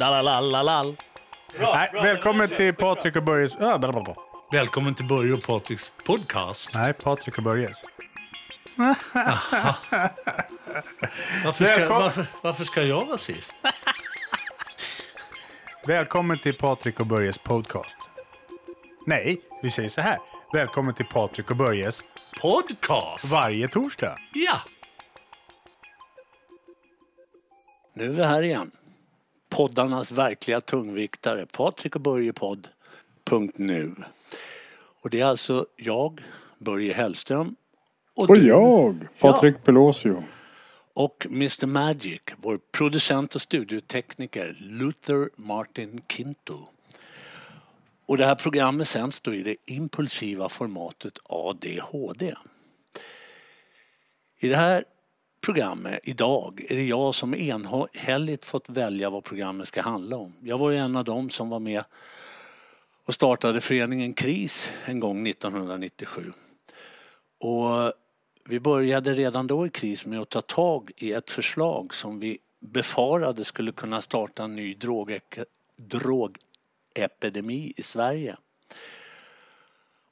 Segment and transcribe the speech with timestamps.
[0.00, 0.96] Dalalalalalal.
[1.58, 3.54] Nej, välkommen till Patrik och Börjes...
[3.54, 4.14] Ah, bla, bla, bla.
[4.52, 6.74] Välkommen till Börje och Patriks podcast.
[6.74, 7.84] Nej, Patrik och Börjes.
[11.44, 13.66] Varför ska, varför, varför ska jag vara sist?
[15.86, 17.98] Välkommen till Patrik och Börjes podcast.
[19.06, 20.18] Nej, vi säger så här.
[20.52, 22.02] Välkommen till Patrik och Börjes
[22.40, 23.24] Podcast?
[23.32, 24.18] varje torsdag.
[24.32, 24.56] Ja.
[27.94, 28.70] Nu är vi här igen.
[29.60, 31.46] Poddarnas verkliga tungviktare.
[31.46, 32.68] Patrik och Börje podd.
[33.54, 33.94] Nu.
[35.02, 36.20] Och det är alltså jag,
[36.58, 37.56] Börje Hellström.
[38.16, 40.24] Och, Och du jag, Patrik Pelosio.
[40.94, 46.58] och Mr Magic, vår producent och studiotekniker Luther Martin Kinto.
[48.06, 52.34] Och det här programmet sänds då i det impulsiva formatet ADHD.
[54.38, 54.84] I det här
[55.40, 60.34] programmet idag är det jag som enhälligt fått välja vad programmet ska handla om.
[60.40, 61.84] Jag var ju en av dem som var med
[63.04, 66.32] och startade föreningen KRIS en gång 1997.
[67.40, 67.92] Och
[68.44, 72.38] vi började redan då i KRIS med att ta tag i ett förslag som vi
[72.60, 75.44] befarade skulle kunna starta en ny drogek-
[75.76, 78.36] drogepidemi i Sverige.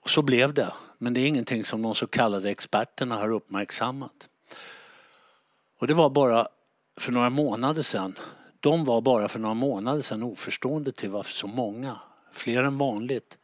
[0.01, 4.29] Och så blev det, men det är ingenting som de så kallade experterna har uppmärksammat.
[5.79, 6.49] Och det var bara
[6.97, 8.19] för några månader sedan.
[8.61, 11.99] De var bara för några månader sedan oförstående till varför så många,
[12.33, 13.39] fler än vanligt,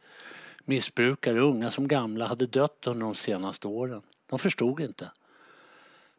[0.65, 4.01] missbrukare, unga som gamla, hade dött under de senaste åren.
[4.29, 5.11] De förstod inte.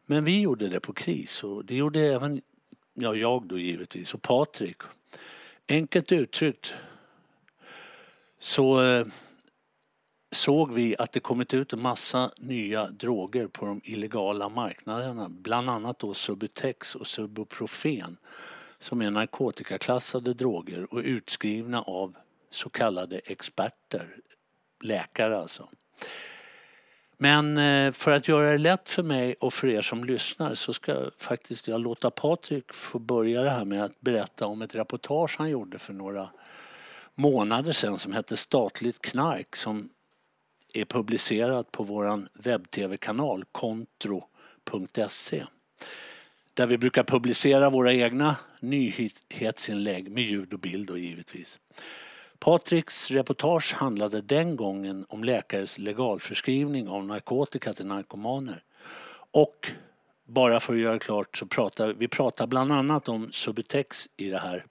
[0.05, 2.41] Men vi gjorde det på KRIS och det gjorde även
[2.93, 4.77] ja, jag då givetvis och Patrik.
[5.67, 6.73] Enkelt uttryckt
[8.39, 9.07] så eh,
[10.31, 15.29] såg vi att det kommit ut en massa nya droger på de illegala marknaderna.
[15.29, 18.17] Bland annat då Subutex och Subuprofen
[18.79, 22.15] som är narkotikaklassade droger och utskrivna av
[22.49, 24.15] så kallade experter,
[24.81, 25.69] läkare alltså.
[27.17, 30.73] Men eh, för att göra det lätt för mig och för er som lyssnar så
[30.73, 35.35] ska faktiskt jag låta Patrik få börja det här med att berätta om ett reportage
[35.37, 36.29] han gjorde för några
[37.15, 39.89] månader sedan som hette Statligt knark som
[40.77, 45.43] är publicerat på vår webb-tv-kanal kontro.se
[46.57, 51.59] där vi brukar publicera våra egna nyhetsinlägg med ljud och bild och givetvis.
[52.39, 58.63] Patriks reportage handlade den gången om läkares legalförskrivning av narkotika till narkomaner.
[59.31, 59.71] Och
[60.25, 64.39] bara för att göra klart så pratar vi pratar bland annat om Subutex i det
[64.39, 64.65] här.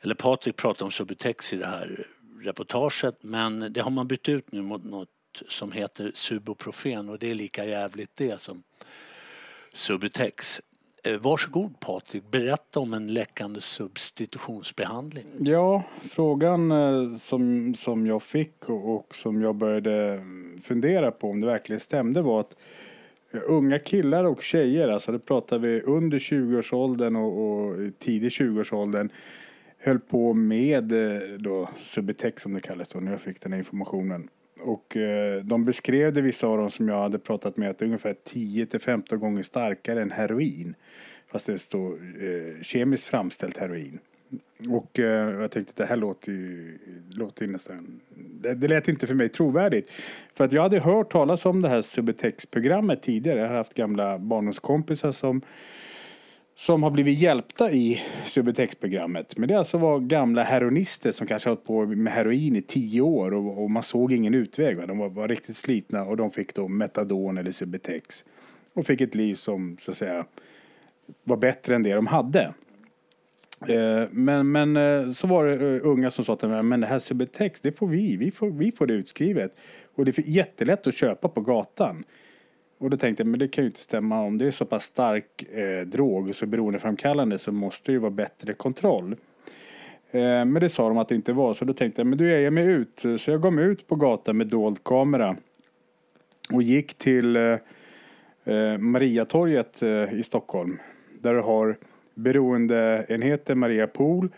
[0.00, 2.06] Eller Patrik pratar om Subutex i det här
[2.42, 5.08] reportaget men det har man bytt ut nu mot något
[5.48, 8.62] som heter Suboprofen och det är lika jävligt det som
[9.72, 10.60] Subutex.
[11.04, 15.24] Eh, varsågod Patrik, berätta om en läckande substitutionsbehandling.
[15.38, 21.30] Ja, frågan eh, som, som jag fick och, och som jag började mm, fundera på
[21.30, 22.56] om det verkligen stämde var att
[23.30, 29.10] eh, unga killar och tjejer, alltså det pratar vi under 20-årsåldern och, och tidig 20-årsåldern
[29.80, 33.58] höll på med eh, då Subutex som det kallas då när jag fick den här
[33.58, 34.28] informationen.
[34.60, 37.84] Och eh, de beskrev det vissa av dem som jag hade pratat med att det
[37.84, 40.74] är ungefär 10 till 15 gånger starkare än heroin.
[41.26, 43.98] Fast det står eh, kemiskt framställt heroin.
[44.68, 46.78] Och eh, jag tänkte att det här låter ju,
[47.10, 49.90] låter ju nästan, det, det lät inte för mig trovärdigt.
[50.34, 53.40] För att jag hade hört talas om det här Subutex-programmet tidigare.
[53.40, 55.42] Jag har haft gamla barndomskompisar som
[56.60, 59.36] som har blivit hjälpta i Subutex-programmet.
[59.36, 63.34] Men det alltså var gamla heroinister som kanske hållit på med heroin i tio år
[63.34, 64.76] och, och man såg ingen utväg.
[64.76, 64.86] Va?
[64.86, 68.24] De var, var riktigt slitna och de fick då Metadon eller Subutex.
[68.74, 70.24] Och fick ett liv som så att säga
[71.24, 72.54] var bättre än det de hade.
[73.68, 76.86] Eh, Men, men eh, så var det eh, unga som sa till mig, men det
[76.86, 79.56] här Subutex, det får vi, vi får, vi får det utskrivet.
[79.94, 82.04] Och det är jättelätt att köpa på gatan.
[82.80, 84.22] Och då tänkte jag, men det kan ju inte stämma.
[84.22, 87.98] Om det är så pass stark eh, drog och så beroendeframkallande så måste det ju
[87.98, 89.16] vara bättre kontroll.
[90.10, 91.54] Eh, men det sa de att det inte var.
[91.54, 93.02] Så då tänkte jag, men du jag mig ut.
[93.18, 95.36] Så jag gav mig ut på gatan med dold kamera.
[96.52, 97.56] Och gick till eh,
[98.44, 100.78] eh, Mariatorget eh, i Stockholm.
[101.20, 101.76] Där du har
[102.14, 104.28] beroendeenheten Maria Pool.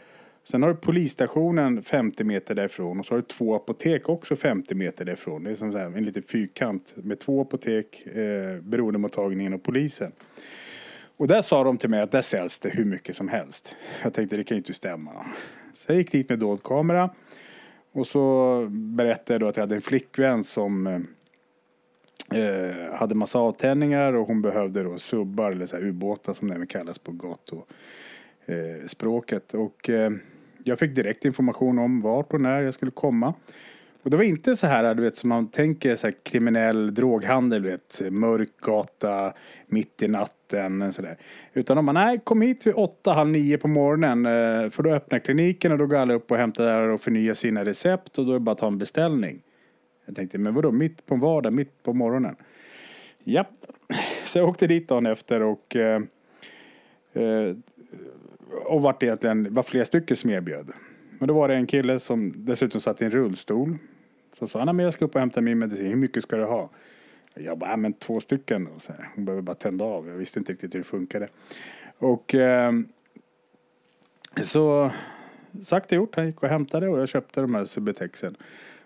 [0.44, 4.74] Sen har du polisstationen 50 meter därifrån och så har du två apotek också 50
[4.74, 5.44] meter därifrån.
[5.44, 10.12] Det är som så här, en liten fyrkant med två apotek, eh, beroendemottagningen och polisen.
[11.16, 13.76] Och där sa de till mig att där säljs det hur mycket som helst.
[14.02, 15.26] Jag tänkte det kan ju inte stämma.
[15.74, 17.10] Så jag gick dit med dold kamera
[17.92, 21.00] och så berättade jag då att jag hade en flickvän som eh,
[22.40, 26.54] eh hade massa avtändningar och hon behövde då subbar eller så här ubåtar som det
[26.54, 27.76] även kallas på gatuspråket.
[28.46, 29.54] eh, språket.
[29.54, 30.12] Och eh,
[30.64, 33.34] jag fick direkt information om vart och när jag skulle komma.
[34.02, 37.62] Och det var inte så här, du vet, som man tänker så här, kriminell droghandel,
[37.62, 39.32] du vet, mörk gata,
[39.66, 41.16] mitt i natten, sådär.
[41.52, 44.90] Utan om man nej, kom hit vid åtta, halv nio på morgonen, eh, för då
[44.90, 48.30] öppnar kliniken och då går alla upp och hämtar och förnyar sina recept och då
[48.30, 49.42] är det bara att ta en beställning.
[50.06, 52.36] Jag tänkte, men vadå, mitt på en vardag, mitt på morgonen?
[53.24, 53.66] Japp.
[54.24, 56.02] Så jag åkte dit dagen efter och eh,
[57.12, 57.56] eh,
[58.64, 60.72] och vart egentligen, var flera stycken som erbjöd.
[61.18, 63.78] Men då var det en kille som dessutom satt i en rullstol.
[64.32, 66.44] Så sa han, men jag ska upp och hämta min medicin, hur mycket ska du
[66.44, 66.70] ha?
[67.34, 68.66] Jag bara, men två stycken.
[68.66, 71.28] Och så här, hon behöver bara tända av, jag visste inte riktigt hur det funkade.
[71.98, 72.72] Och eh,
[74.42, 74.90] så
[75.62, 78.36] sagt och gjort, han gick och hämtade och jag köpte de här Subutexen.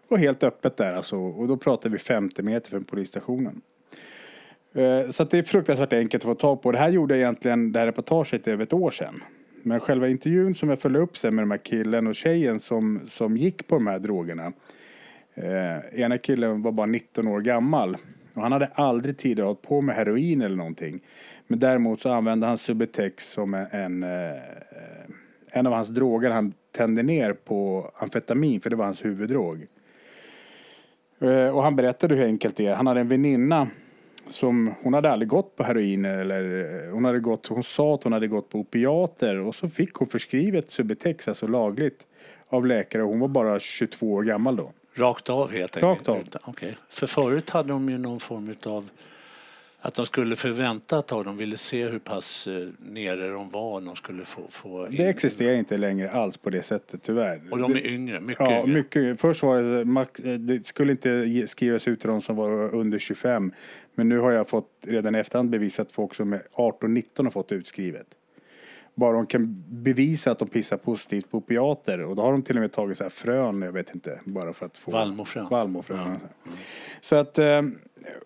[0.08, 3.60] Och helt öppet där alltså, och då pratar vi 50 meter från polisstationen.
[4.72, 6.72] Eh, så det är fruktansvärt enkelt att få tag på.
[6.72, 9.22] Det här gjorde jag egentligen, det här reportaget, över ett år sedan.
[9.66, 13.00] Men själva intervjun som jag följde upp sen med de här killen och tjejen som,
[13.06, 14.52] som gick på de här drogerna.
[15.34, 17.96] Eh, ena killen var bara 19 år gammal.
[18.34, 21.00] Och han hade aldrig tidigare hållit på med heroin eller någonting.
[21.46, 24.40] Men däremot så använde han Subutex som en, en, eh,
[25.50, 29.66] en av hans droger han tände ner på amfetamin, för det var hans huvuddrog.
[31.18, 32.74] Eh, och han berättade hur enkelt det är.
[32.74, 33.68] Han hade en väninna
[34.28, 38.02] som, hon hade aldrig gått på heroin eller eh, hon hade gått, hon sa att
[38.02, 42.06] hon hade gått på opiater och så fick hon förskrivet Subutex, alltså lagligt,
[42.48, 44.72] av läkare och hon var bara 22 år gammal då.
[44.94, 46.08] Rakt av helt enkelt?
[46.08, 46.50] Rakt av.
[46.50, 46.72] Okay.
[46.88, 48.90] För förut hade de ju någon form av
[49.86, 51.24] att de skulle förvänta ett tag.
[51.24, 53.80] De ville se hur pass eh, nere de var.
[53.80, 57.42] De skulle få, få Det existerar inte längre alls på det sättet tyvärr.
[57.50, 58.72] Och de är yngre, mycket ja, yngre.
[58.72, 62.98] Mycket, först var det, eh, det skulle inte skrivas ut till de som var under
[62.98, 63.52] 25.
[63.94, 67.30] Men nu har jag fått redan i efterhand bevisat att folk som är 18-19 har
[67.30, 68.06] fått utskrivet.
[68.94, 72.00] Bara de kan bevisa att de pissar positivt på opiater.
[72.00, 74.52] Och då har de till och med tagit så här frön, jag vet inte, bara
[74.52, 74.90] för att få...
[74.90, 75.46] Vallmofrön.
[75.50, 75.98] Vallmofrön.
[75.98, 76.04] Ja.
[76.04, 76.58] Mm.
[77.00, 77.62] Så att, eh,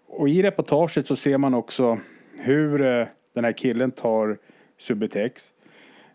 [0.06, 1.98] och i reportaget så ser man också
[2.38, 4.38] hur eh, den här killen tar
[4.78, 5.52] Subutex.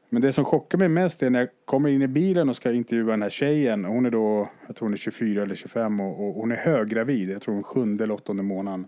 [0.09, 2.71] Men det som chockar mig mest är när jag kommer in i bilen och ska
[2.71, 3.85] intervjua den här tjejen.
[3.85, 7.29] Hon är då, jag tror hon är 24 eller 25 och, och hon är höggravid.
[7.29, 8.87] Jag tror hon är sjunde eller åttonde månaden.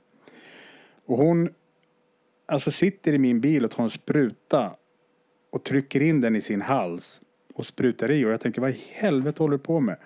[1.06, 1.50] Och hon
[2.46, 4.72] alltså sitter i min bil och tar en spruta
[5.50, 7.22] och trycker in den i sin hals
[7.56, 9.98] och sprutar i och jag tänker vad i helvete håller du på med?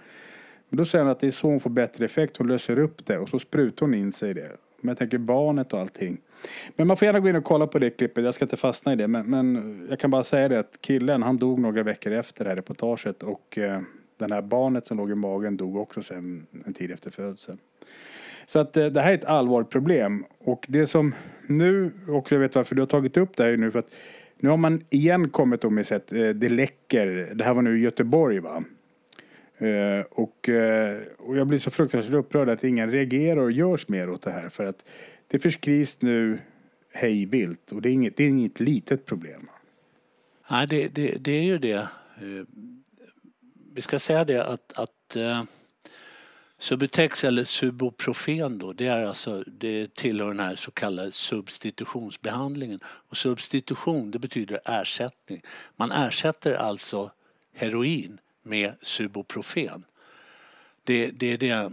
[0.71, 2.38] Men då säger han att det är så hon får bättre effekt.
[2.38, 4.51] Hon löser upp det och så sprutar hon in sig i det.
[4.81, 6.18] Men jag tänker barnet och allting.
[6.75, 8.23] Men man får gärna gå in och kolla på det klippet.
[8.23, 9.07] Jag ska inte fastna i det.
[9.07, 12.50] Men, men jag kan bara säga det att killen han dog några veckor efter det
[12.50, 13.23] här reportaget.
[13.23, 13.81] Och eh,
[14.18, 17.57] den här barnet som låg i magen dog också sen en tid efter födseln.
[18.45, 20.25] Så att eh, det här är ett allvarligt problem.
[20.39, 21.15] Och det som
[21.47, 23.71] nu, och jag vet varför du har tagit upp det här nu.
[23.71, 23.89] för att
[24.38, 27.31] nu har man igen kommit med att eh, det läcker.
[27.35, 28.63] Det här var nu i Göteborg va?
[29.61, 34.09] Uh, och, uh, och jag blir så fruktansvärt upprörd att ingen reagerar och görs mer
[34.09, 34.49] åt det här.
[34.49, 34.85] För att
[35.27, 36.39] det förskrivs nu
[36.93, 39.49] hej vilt och det är inget, det är inget litet problem.
[40.51, 41.87] Nej, det, det, det är ju det.
[42.23, 42.43] Uh,
[43.73, 45.17] vi ska säga det att, att
[46.57, 52.79] Subutex eller Suboprofen då, det, är alltså, det tillhör den här så kallade substitutionsbehandlingen.
[52.85, 55.41] Och substitution det betyder ersättning.
[55.75, 57.11] Man ersätter alltså
[57.53, 59.86] heroin med Suboprofen.
[60.83, 61.71] Det, det är det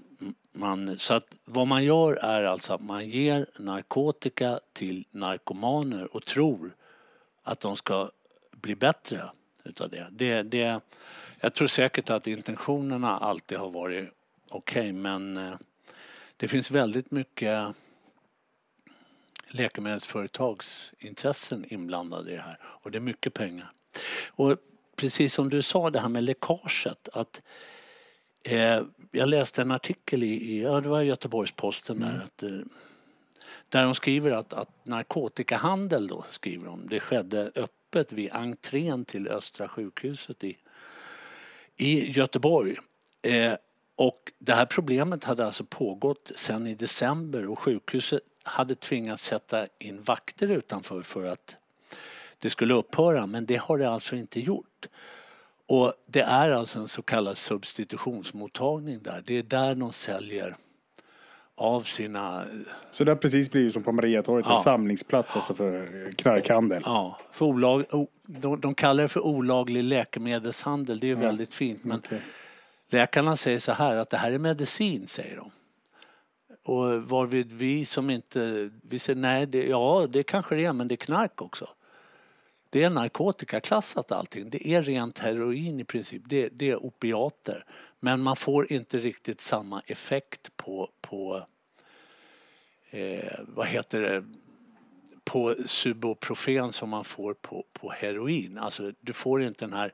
[0.53, 0.99] man...
[0.99, 6.75] Så att vad man gör är alltså att man ger narkotika till narkomaner och tror
[7.43, 8.11] att de ska
[8.51, 9.31] bli bättre
[9.65, 10.07] utav det.
[10.11, 10.81] det, det
[11.41, 14.09] jag tror säkert att intentionerna alltid har varit
[14.49, 15.55] okej okay, men eh,
[16.37, 17.75] det finns väldigt mycket
[19.51, 23.71] läkemedelsföretagsintressen inblandade i det här och det är mycket pengar.
[24.31, 24.57] Och
[24.99, 27.43] precis som du sa det här med läckaget att
[28.45, 32.09] eh, jag läste en artikel i, ja, det var Göteborgs-Posten mm.
[32.09, 32.59] där, att, eh,
[33.69, 39.29] där de skriver att, att narkotikahandel då skriver de, det skedde öppet vid entrén till
[39.29, 40.57] Östra sjukhuset i,
[41.77, 42.77] i Göteborg.
[43.23, 43.55] Eh,
[43.97, 49.67] och det här problemet hade alltså pågått sedan i december och sjukhuset hade tvingats sätta
[49.79, 51.57] in vakter utanför för att
[52.39, 54.87] det skulle upphöra men det har det alltså inte gjort.
[55.67, 59.23] Och det är alltså en så kallad substitutionsmottagning där.
[59.27, 60.57] Det är där de säljer
[61.55, 62.45] av sina...
[62.93, 64.57] Så det har precis blivit som på Mariatorget, ja.
[64.57, 66.83] en samlingsplats alltså för knarkhandel?
[66.85, 67.85] Ja, för olag,
[68.27, 71.19] de, de kallar det för olaglig läkemedelshandel, det är ja.
[71.19, 71.85] väldigt fint.
[71.85, 72.19] Men okay.
[72.91, 75.51] Läkarna säger så här att det här är medicin, säger de.
[76.65, 80.89] Och varvid vi som inte, vi säger nej, det, ja det kanske det är men
[80.89, 81.69] det är knark också.
[82.71, 84.51] Det är narkotikaklassat allting.
[84.51, 86.23] Det är rent heroin i princip.
[86.27, 87.65] Det, det är opiater.
[88.01, 91.43] Men man får inte riktigt samma effekt på, på
[92.91, 94.25] eh, vad heter det,
[95.25, 98.59] på suboprofen som man får på, på heroin.
[98.59, 99.93] Alltså du får inte den här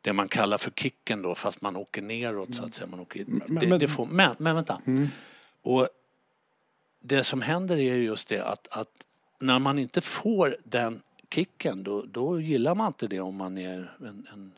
[0.00, 2.86] det man kallar för kicken då fast man åker neråt så att säga.
[2.86, 4.82] Man åker, Men- det, men- det får, men, men vänta.
[4.86, 5.08] Mm.
[5.62, 5.88] Och
[7.00, 8.88] det som händer är ju just det att, att
[9.38, 13.96] när man inte får den kicken då, då gillar man inte det om man är
[14.00, 14.52] en, en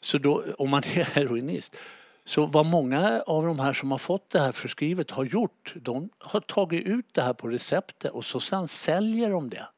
[0.00, 1.76] så då, om man är heroinist.
[2.24, 6.10] Så vad många av de här som har fått det här förskrivet har gjort, de
[6.18, 9.68] har tagit ut det här på receptet och så sen säljer de det.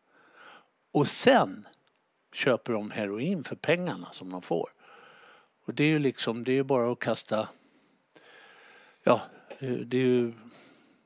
[0.92, 1.66] Och sen
[2.34, 4.68] köper de heroin för pengarna som de får.
[5.64, 7.48] Och det är ju liksom, det är ju bara att kasta,
[9.02, 9.20] ja,
[9.60, 10.32] det är ju,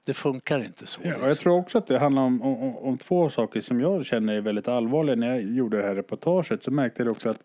[0.04, 1.00] det funkar inte så.
[1.04, 1.28] Ja, liksom.
[1.28, 4.40] jag tror också att det handlar om, om, om två saker som jag känner är
[4.40, 5.16] väldigt allvarliga.
[5.16, 7.42] När jag gjorde det här reportaget så märkte jag också att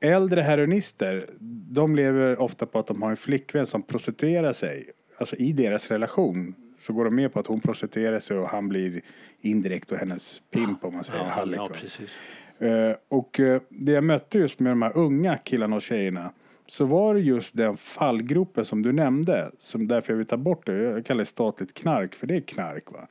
[0.00, 1.26] äldre heroinister,
[1.70, 4.90] de lever ofta på att de har en flickvän som prostituerar sig.
[5.18, 8.68] Alltså i deras relation så går de med på att hon prostituerar sig och han
[8.68, 9.00] blir
[9.40, 12.18] indirekt och hennes pimp om man säger ja, ja, precis.
[12.58, 16.32] Eh, och eh, det jag mötte just med de här unga killarna och tjejerna
[16.68, 19.50] så var det just den fallgropen som du nämnde.
[19.58, 20.82] Som därför jag vill ta bort det.
[20.82, 22.92] Jag kallar det statligt knark för det är knark.
[22.92, 23.08] Va?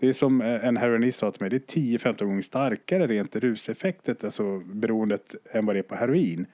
[0.00, 1.50] Det är som eh, en heroinist sa till mig.
[1.50, 6.46] Det är 10-15 gånger starkare rent ruseffektet, alltså beroendet, än vad det är på heroin.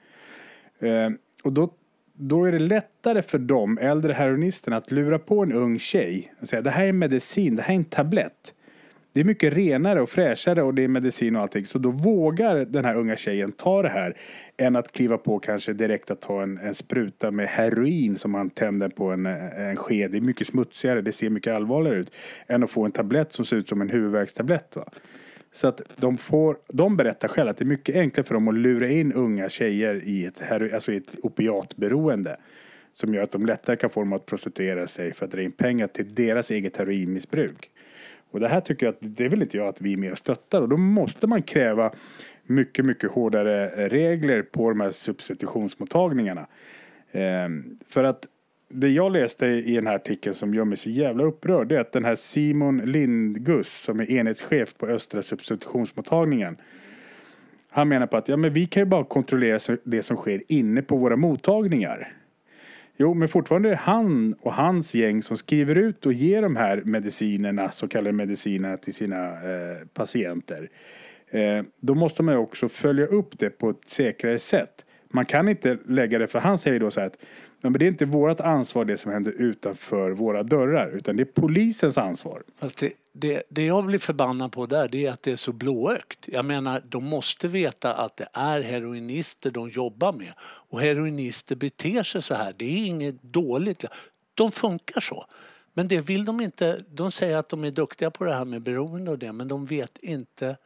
[0.79, 1.09] Eh,
[1.43, 1.73] och då,
[2.13, 6.47] då är det lättare för de äldre heroinisterna att lura på en ung tjej och
[6.47, 8.53] säga det här är medicin, det här är en tablett.
[9.15, 11.65] Det är mycket renare och fräschare och det är medicin och allting.
[11.65, 14.17] Så då vågar den här unga tjejen ta det här
[14.57, 18.49] än att kliva på kanske direkt att ta en, en spruta med heroin som man
[18.49, 20.11] tänder på en, en sked.
[20.11, 22.11] Det är mycket smutsigare, det ser mycket allvarligare ut
[22.47, 24.75] än att få en tablett som ser ut som en huvudvärkstablett.
[24.75, 24.85] Va?
[25.51, 28.55] Så att de, får, de berättar själva att det är mycket enklare för dem att
[28.55, 32.37] lura in unga tjejer i ett, hero, alltså i ett opiatberoende.
[32.93, 35.51] Som gör att de lättare kan få dem att prostituera sig för att dra in
[35.51, 37.71] pengar till deras eget heroinmissbruk.
[38.35, 40.17] Och det här tycker jag att det vill inte jag att vi är med och
[40.17, 40.61] stöttar.
[40.61, 41.91] Och då måste man kräva
[42.43, 46.47] mycket, mycket hårdare regler på de här substitutionsmottagningarna.
[47.11, 48.27] Ehm, för att
[48.69, 51.79] det jag läste i den här artikeln som gör mig så jävla upprörd det är
[51.79, 56.57] att den här Simon Lindgus som är enhetschef på Östra substitutionsmottagningen.
[57.69, 60.81] Han menar på att ja, men vi kan ju bara kontrollera det som sker inne
[60.81, 62.13] på våra mottagningar.
[62.97, 66.55] Jo, men fortfarande är det han och hans gäng som skriver ut och ger de
[66.55, 70.69] här medicinerna, så kallade medicinerna till sina eh, patienter.
[71.29, 74.85] Eh, då måste man ju också följa upp det på ett säkrare sätt.
[75.07, 77.17] Man kan inte lägga det, för han säger då så här att
[77.61, 81.41] men det är inte vårt ansvar det som händer utanför våra dörrar, utan det är
[81.41, 82.43] polisens ansvar.
[82.59, 85.51] Fast det, det, det jag blir förbannad på där det är att det är så
[85.51, 86.29] blåögt.
[86.31, 90.33] Jag menar, de måste veta att det är heroinister de jobbar med.
[90.39, 92.53] Och heroinister beter sig så här.
[92.57, 93.85] Det är inget dåligt.
[94.33, 95.25] De funkar så.
[95.73, 96.81] Men det vill de inte.
[96.89, 99.65] De säger att de är duktiga på det här med beroende och det, men de
[99.65, 100.57] vet inte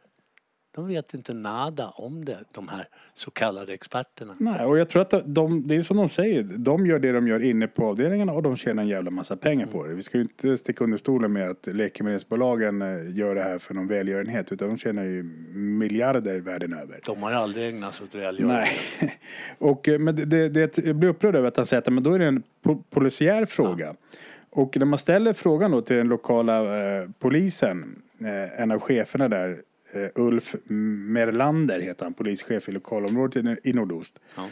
[0.74, 4.36] de vet inte nada om det, de här så kallade experterna.
[4.38, 7.28] Nej, och jag tror att de, det är som de säger, de gör det de
[7.28, 9.94] gör inne på avdelningarna och de tjänar en jävla massa pengar på det.
[9.94, 13.74] Vi ska ju inte sticka under stolen med att läkemedelsbolagen eh, gör det här för
[13.74, 15.22] någon välgörenhet utan de tjänar ju
[15.54, 17.00] miljarder världen över.
[17.06, 18.68] De har ju aldrig ägnat sig åt välgörenhet.
[19.00, 19.18] Nej.
[19.58, 22.12] Och, eh, men det, det, jag blir upprörd över att han säger att men då
[22.12, 23.94] är det en po- polisiär fråga.
[24.50, 29.28] Och när man ställer frågan då till den lokala eh, polisen, eh, en av cheferna
[29.28, 29.62] där,
[30.14, 34.20] Ulf Merlander heter han, polischef i lokalområdet i, i nordost.
[34.36, 34.48] Ja.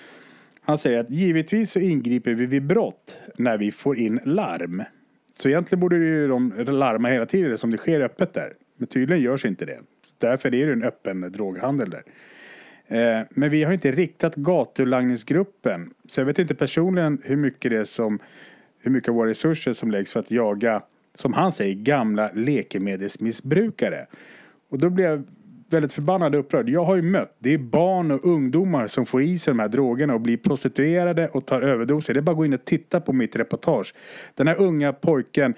[0.61, 4.83] Han säger att givetvis så ingriper vi vid brott när vi får in larm.
[5.39, 8.53] Så egentligen borde ju de larma hela tiden som det sker öppet där.
[8.77, 9.81] Men tydligen görs inte det.
[10.19, 12.03] Därför är det en öppen droghandel där.
[12.87, 15.91] Eh, Men vi har inte riktat gatulangningsgruppen.
[16.09, 18.19] Så jag vet inte personligen hur mycket det är som,
[18.79, 20.83] hur mycket av våra resurser som läggs för att jaga,
[21.15, 24.07] som han säger, gamla läkemedelsmissbrukare.
[24.71, 25.25] Och då blev jag
[25.71, 26.69] väldigt förbannad och upprörd.
[26.69, 29.69] Jag har ju mött, det är barn och ungdomar som får i sig de här
[29.69, 32.15] drogerna och blir prostituerade och tar överdoser.
[32.15, 33.95] Det är bara att gå in och titta på mitt reportage.
[34.35, 35.55] Den här unga pojken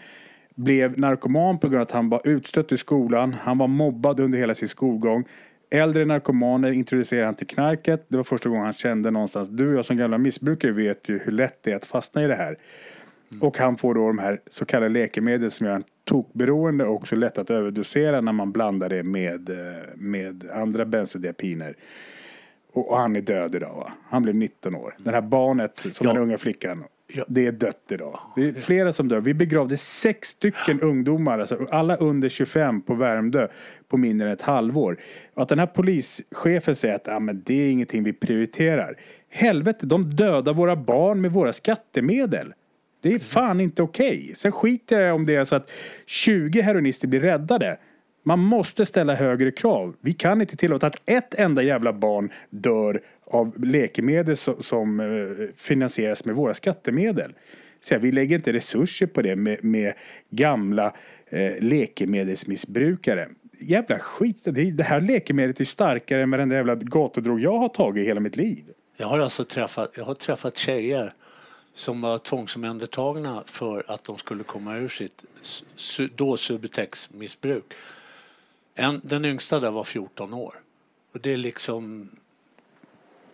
[0.55, 3.33] blev narkoman på grund av att han var utstött i skolan.
[3.41, 5.25] Han var mobbad under hela sin skolgång.
[5.71, 8.07] Äldre narkomaner introducerade han till knarket.
[8.09, 11.19] Det var första gången han kände någonstans, du och jag som gamla missbrukare vet ju
[11.19, 12.57] hur lätt det är att fastna i det här.
[13.41, 17.17] Och han får då de här så kallade läkemedel som gör en tokberoende och också
[17.17, 19.57] lätt att överdosera när man blandar det med, eh,
[19.95, 21.77] med andra bensodiazepiner.
[22.73, 23.93] Och, och han är död idag va?
[24.09, 24.95] Han blev 19 år.
[24.99, 26.13] Det här barnet, som Ja.
[26.13, 26.85] den unga flickan.
[27.15, 27.25] Ja.
[27.29, 28.21] Det är dött idag.
[28.37, 29.21] Det är flera som dör.
[29.21, 33.49] Vi begravde sex stycken ungdomar, alltså alla under 25 på Värmdö
[33.89, 34.97] på mindre än ett halvår.
[35.35, 38.97] Och att den här polischefen säger att ah, men det är ingenting vi prioriterar.
[39.29, 42.53] Helvete, de dödar våra barn med våra skattemedel.
[43.01, 44.33] Det är fan inte okej.
[44.35, 45.71] Sen skiter jag om det är så att
[46.07, 47.79] 20 heroinister blir räddade.
[48.23, 49.97] Man måste ställa högre krav.
[50.01, 56.25] Vi kan inte tillåta att ett enda jävla barn dör av läkemedel som, eh, finansieras
[56.25, 57.33] med våra skattemedel.
[57.81, 59.93] Så vi lägger inte resurser på det med, med
[60.31, 60.95] gamla
[61.29, 63.29] eh, läkemedelsmissbrukare.
[63.61, 64.45] Jävla skit.
[64.45, 68.21] Det, det här läkemedlet är starkare än varenda jävla gatudrog jag har tagit i hela
[68.21, 68.65] mitt liv.
[68.97, 71.13] Jag har alltså träffat, jag har träffat tjejer
[71.75, 75.25] som var tvångsomhändertagna för att de skulle komma ur sitt
[75.75, 77.75] su, då Subutex-missbruk.
[79.03, 80.55] Den yngsta där var 14 år.
[81.13, 82.09] Och det är liksom...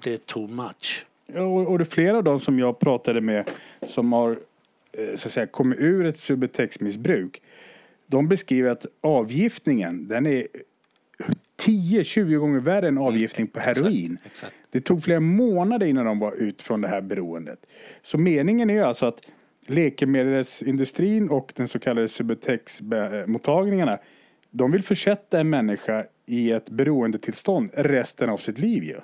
[0.02, 1.06] Det är too much.
[1.26, 3.50] Ja, och, och det är flera av dem som jag pratade med
[3.86, 4.38] som har
[4.92, 7.42] eh, så att säga, kommit ur ett Subutex-missbruk.
[8.06, 10.46] De beskriver att avgiftningen, den är
[11.62, 14.12] 10-20 gånger värre än avgiftning på heroin.
[14.12, 14.54] Exakt, exakt.
[14.70, 17.58] Det tog flera månader innan de var ut från det här beroendet.
[18.02, 19.20] Så meningen är alltså att
[19.66, 23.98] läkemedelsindustrin och den så kallade Subutex-mottagningarna
[24.50, 28.96] de vill försätta en människa i ett beroendetillstånd resten av sitt liv ju.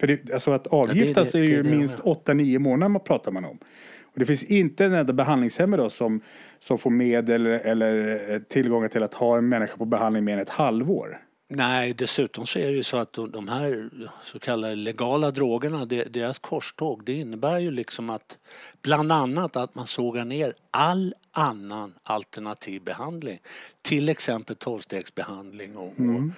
[0.00, 2.88] För det, alltså att avgiftas det- är ju det är det minst jag 8-9 månader
[2.88, 3.58] man pratar man om.
[4.02, 6.20] Och det finns inte en enda behandlingshem då som,
[6.58, 10.32] som får medel eller, eller eh, tillgång till att ha en människa på behandling mer
[10.32, 11.20] än ett halvår.
[11.48, 13.90] Nej, dessutom så är det ju så att de- här
[14.22, 18.38] så kallade legala drogerna, det- deras korståg, det innebär ju liksom att
[18.82, 23.38] bland annat att man sågar ner all annan alternativ behandling.
[23.82, 26.32] Till exempel tolvstegsbehandling och, och,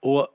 [0.00, 0.28] och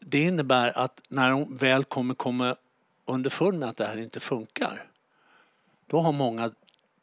[0.00, 2.56] det innebär att när de väl kommer komma
[3.04, 4.82] underfund med att det här inte funkar,
[5.86, 6.50] då har många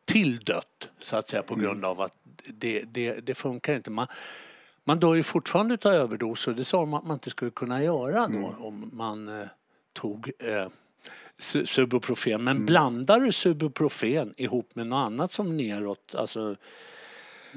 [0.06, 2.14] tilldött så att säga på grund av att
[2.48, 3.90] det, det, det funkar inte.
[3.92, 4.08] Man,
[4.86, 6.54] man dör ju fortfarande av överdoser.
[6.54, 9.48] Det sa de att man inte skulle kunna göra då om man eh,
[9.94, 10.68] tog eh,
[11.40, 12.44] su- Subuprofen.
[12.44, 16.56] Men blandar du Subuprofen ihop med något annat som neråt, alltså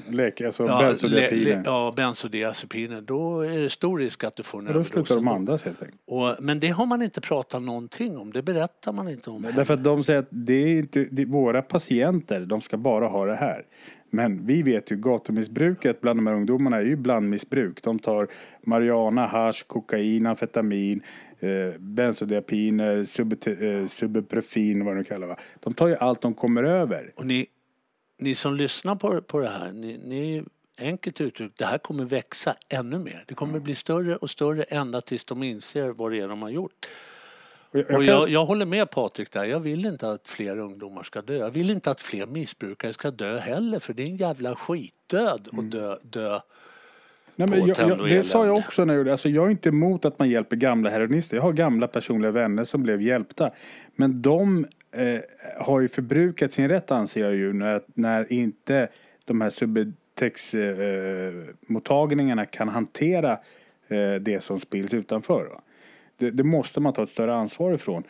[0.09, 1.63] Läke, alltså ja, bensodiazepiner.
[1.65, 5.29] ja, bensodiazepiner, då är det stor risk att du får en Och då slutar de
[5.29, 5.37] överdos.
[5.37, 6.01] andas helt enkelt.
[6.07, 9.43] Och, men det har man inte pratat någonting om, det berättar man inte om.
[9.57, 13.09] Därför att de säger att det är inte det är våra patienter, de ska bara
[13.09, 13.65] ha det här.
[14.11, 17.83] Men vi vet ju gatumissbruket bland de här ungdomarna är ju blandmissbruk.
[17.83, 18.29] De tar
[18.67, 21.03] marijuana, hasch, kokain, amfetamin,
[21.41, 25.37] eh, bensodiazepiner, subte- eh, subuprofin, vad de kallar det.
[25.61, 27.13] De tar ju allt de kommer över.
[27.17, 27.47] Och ni,
[28.19, 30.45] ni som lyssnar på, på det här, ni, ni
[30.79, 33.25] enkelt uttryckt, det här kommer växa ännu mer.
[33.27, 36.51] Det kommer bli större och större ända tills de inser vad det är de har
[36.51, 36.87] gjort.
[37.77, 39.45] Och jag, Och jag jag, håller med Patrik där.
[39.45, 41.37] Jag vill inte att fler ungdomar ska dö.
[41.37, 45.49] Jag vill inte att fler missbrukare ska dö heller för det är en jävla skitdöd
[45.53, 45.97] att dö.
[46.03, 46.41] dö.
[47.37, 49.69] nej, men jag, jag, det sa jag också när jag gjorde alltså Jag är inte
[49.69, 51.37] emot att man hjälper gamla heroinister.
[51.37, 53.51] Jag har gamla personliga vänner som blev hjälpta.
[53.97, 55.21] Men de eh,
[55.57, 58.89] har ju förbrukat sin rätt anser jag ju när, när inte
[59.25, 63.33] de här Subutex-mottagningarna kan hantera
[63.89, 65.45] eh, det som spills utanför.
[65.45, 65.63] Va?
[66.17, 68.03] Det, det måste man ta ett större ansvar ifrån.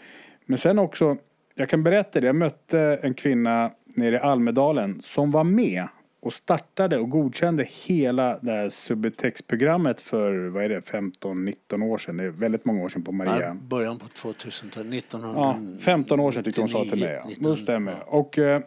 [0.47, 1.17] Men sen också,
[1.55, 5.89] jag kan berätta det, jag mötte en kvinna nere i Almedalen som var med
[6.21, 12.17] och startade och godkände hela det här Subutex-programmet för, vad är det, 15-19 år sedan.
[12.17, 13.43] Det är väldigt många år sedan på Maria.
[13.43, 15.41] Ja, början på 2000-talet, 1900.
[15.41, 17.23] Ja, 15 år sedan tyckte hon sa till mig.
[17.39, 17.51] Ja.
[17.51, 17.97] Det stämmer.
[18.07, 18.63] Och eh,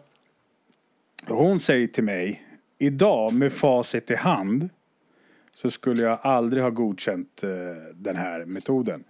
[1.28, 2.42] hon säger till mig,
[2.78, 4.68] idag med facit i hand
[5.54, 7.50] så skulle jag aldrig ha godkänt eh,
[7.94, 9.04] den här metoden.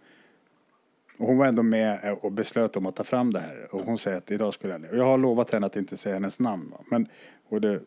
[1.21, 3.75] Och hon var ändå med och beslöt om att ta fram det här.
[3.75, 4.85] Och hon säger att idag skulle jag.
[4.91, 6.75] Och jag har lovat henne att inte säga hennes namn.
[6.91, 7.07] Men,
[7.49, 7.81] och det,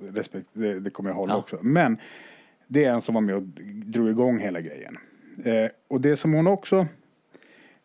[0.00, 1.38] respekt, det, det kommer jag hålla Ja.
[1.38, 1.58] också.
[1.62, 1.96] Men
[2.66, 3.42] det är en som var med och
[3.84, 4.98] drog igång hela grejen.
[5.44, 6.86] Eh, och det som hon också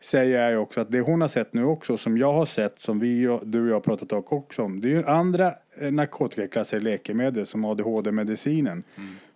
[0.01, 2.79] säger är ju också att det hon har sett nu också, som jag har sett,
[2.79, 6.83] som vi, du och jag har pratat också om, det är ju andra eh, narkotikaklassade
[6.83, 8.83] läkemedel som ADHD-medicinen.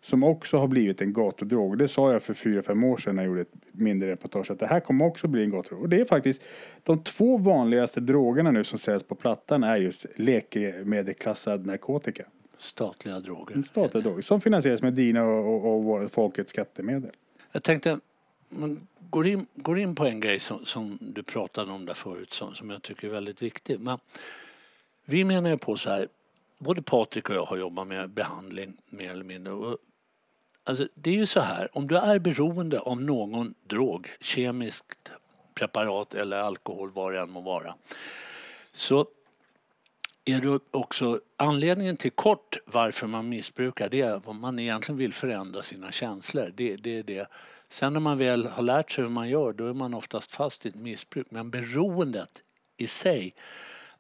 [0.04, 1.78] Som också har blivit en gatudrog.
[1.78, 4.52] Det sa jag för fyra fem år sedan när jag gjorde ett mindre reportage.
[4.52, 5.82] Att det här kommer också bli en gatudrog.
[5.82, 6.44] Och det är faktiskt
[6.84, 12.26] de två vanligaste drogerna nu som säljs på Plattan är just läkemedelsklassad narkotika.
[12.58, 13.56] Statliga droger.
[13.56, 17.12] En statlig drog som finansieras med dina och, och, och folkets skattemedel.
[17.52, 18.00] Jag tänkte,
[18.50, 22.34] man går in, går in på en grej som, som du pratade om där förut
[22.34, 23.80] som, som jag tycker är väldigt viktig.
[23.80, 24.00] Men
[25.06, 26.08] vi menar ju på så här,
[26.60, 29.54] både Patrik och jag har jobbat med behandling mer eller mindre.
[29.54, 29.78] Och,
[30.64, 35.12] alltså, det är ju så här, om du är beroende av någon drog, kemiskt
[35.54, 37.76] preparat eller alkohol, vad det än må vara,
[38.74, 39.08] så
[40.26, 45.14] är det också anledningen till kort varför man missbrukar det är att man egentligen vill
[45.14, 46.52] förändra sina känslor.
[46.56, 47.28] Det, det är det.
[47.70, 50.66] Sen när man väl har lärt sig hur man gör då är man oftast fast
[50.66, 51.28] i ett missbruk.
[51.30, 52.44] Men beroendet
[52.78, 53.36] i sig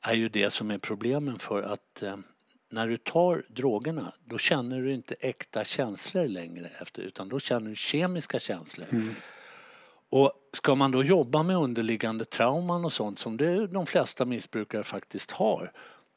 [0.01, 2.17] är ju det som är problemen för att eh,
[2.73, 7.69] när du tar drogerna då känner du inte äkta känslor längre efter utan då känner
[7.69, 8.87] du kemiska känslor.
[8.91, 9.15] Mm.
[10.09, 14.83] Och ska man då jobba med underliggande trauman och sånt som det de flesta missbrukare
[14.83, 15.71] faktiskt har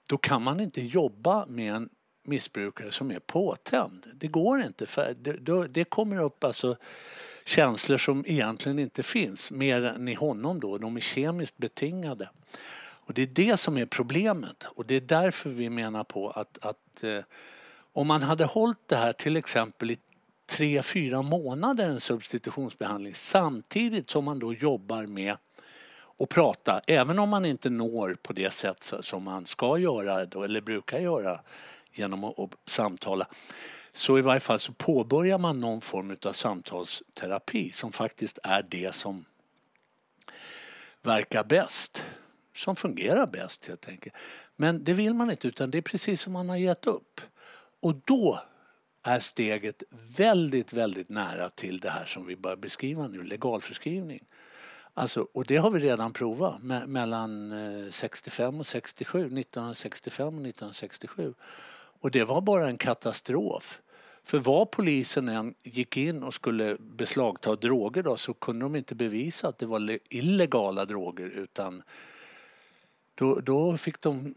[0.09, 1.89] då kan man inte jobba med en
[2.25, 4.07] missbrukare som är påtänd.
[4.15, 4.87] Det går inte.
[4.87, 6.77] För det, det kommer upp alltså
[7.45, 10.79] känslor som egentligen inte finns mer än i honom då.
[10.79, 12.29] De är kemiskt betingade.
[13.07, 14.65] Och det är det som är problemet.
[14.65, 17.21] Och det är därför vi menar på att, att eh,
[17.93, 19.99] om man hade hållit det här till exempel i
[20.47, 25.37] tre, fyra månader en substitutionsbehandling samtidigt som man då jobbar med
[26.19, 30.43] att prata, även om man inte når på det sätt som man ska göra då,
[30.43, 31.41] eller brukar göra
[31.93, 33.27] genom att, att samtala
[33.97, 38.95] så i varje fall så påbörjar man någon form av samtalsterapi som faktiskt är det
[38.95, 39.25] som
[41.03, 42.07] verkar bäst
[42.57, 44.15] som fungerar bäst helt enkelt.
[44.57, 47.21] Men det vill man inte utan det är precis som man har gett upp.
[47.81, 48.41] Och då
[49.03, 49.83] är steget
[50.17, 54.25] väldigt, väldigt nära till det här som vi börjar beskriva nu, legalförskrivning.
[54.95, 60.33] Alltså, och det har vi redan provat me mellan eh, 65 och 67, 1965 och
[60.33, 61.35] 1967.
[62.01, 63.81] Och det var bara en katastrof.
[64.25, 68.95] För vad polisen än gick in och skulle beslagta droger då, så kunde de inte
[68.95, 71.83] bevisa att det var illegala droger utan
[73.19, 74.35] då, då fick de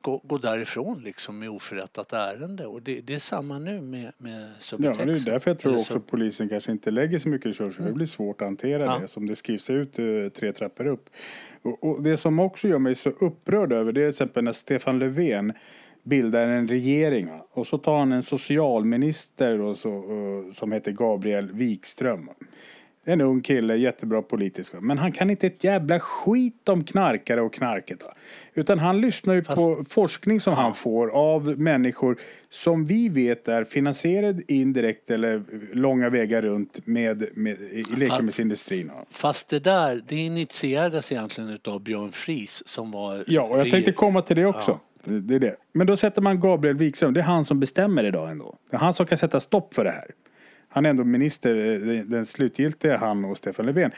[0.00, 2.66] gå, gå därifrån liksom med oförrättat ärende.
[2.66, 4.98] Och det, det är samma nu med, med Subutex.
[4.98, 7.80] Ja, det är därför jag tror också att polisen kanske inte lägger så mycket resurser.
[7.80, 7.92] Mm.
[7.92, 8.98] Det blir svårt att hantera ja.
[8.98, 11.10] det som det skrivs ut uh, tre trappor upp.
[11.62, 14.52] Och, och, det som också gör mig så upprörd över det är till exempel när
[14.52, 15.52] Stefan Löfven
[16.02, 21.52] bildar en regering och så tar han en socialminister och så, uh, som heter Gabriel
[21.52, 22.30] Wikström.
[23.08, 24.74] En ung kille, jättebra politisk.
[24.80, 28.04] Men han kan inte ett jävla skit om knarkare och knarket.
[28.04, 28.14] Va?
[28.54, 29.56] Utan han lyssnar ju Fast...
[29.56, 30.60] på forskning som ja.
[30.60, 32.18] han får av människor
[32.48, 35.42] som vi vet är finansierade indirekt eller
[35.72, 38.90] långa vägar runt med, med i läkemedelsindustrin.
[39.10, 43.24] Fast det där, det initierades egentligen av Björn Fries som var...
[43.26, 44.70] Ja, och jag tänkte komma till det också.
[44.70, 45.12] Ja.
[45.12, 45.56] Det är det.
[45.72, 48.56] Men då sätter man Gabriel Wikström, det är han som bestämmer idag ändå.
[48.70, 50.10] Det är han som kan sätta stopp för det här
[50.68, 53.90] han är ändå minister, eh, den slutgiltiga han och Stefan Löfven.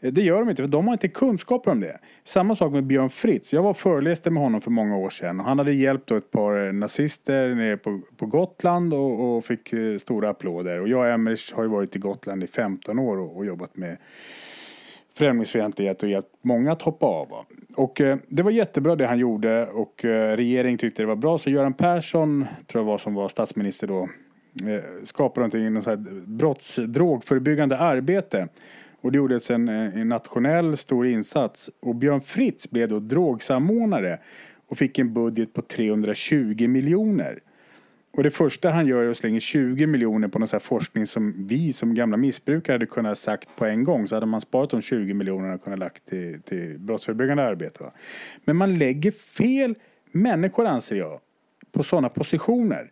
[0.00, 1.98] Eh, det gör de inte, för de har inte kunskaper om det.
[2.24, 3.52] Samma sak med Björn Fritz.
[3.52, 5.40] Jag var föreläste med honom för många år sedan.
[5.40, 9.96] Han hade hjälpt ett par eh, nazister nere på, på Gotland och, och fick eh,
[9.96, 10.80] stora applåder.
[10.80, 13.76] Och jag och Emmerich har ju varit i Gotland i 15 år och, och jobbat
[13.76, 13.96] med
[15.14, 17.28] främlingsfientlighet och hjälpt många att hoppa av.
[17.76, 21.38] Och eh, det var jättebra det han gjorde och eh, regeringen tyckte det var bra.
[21.38, 24.08] Så Göran Persson, tror jag var som var statsminister då,
[24.66, 28.48] Eh, skapa någonting inom så här brotts, drogförebyggande arbete.
[29.00, 31.70] Och det gjordes en, eh, en nationell stor insats.
[31.80, 34.18] Och Björn Fritz blev då drogsamordnare
[34.66, 37.38] och fick en budget på 320 miljoner.
[38.10, 41.46] Och det första han gör är att slänga 20 miljoner på någon sån forskning som
[41.46, 44.08] vi som gamla missbrukare hade kunnat sagt på en gång.
[44.08, 47.82] Så hade man sparat de 20 miljonerna och kunnat lagt till, till brottsförebyggande arbete.
[47.82, 47.92] Va?
[48.44, 49.74] Men man lägger fel
[50.12, 51.20] människor anser jag
[51.72, 52.90] på sådana positioner.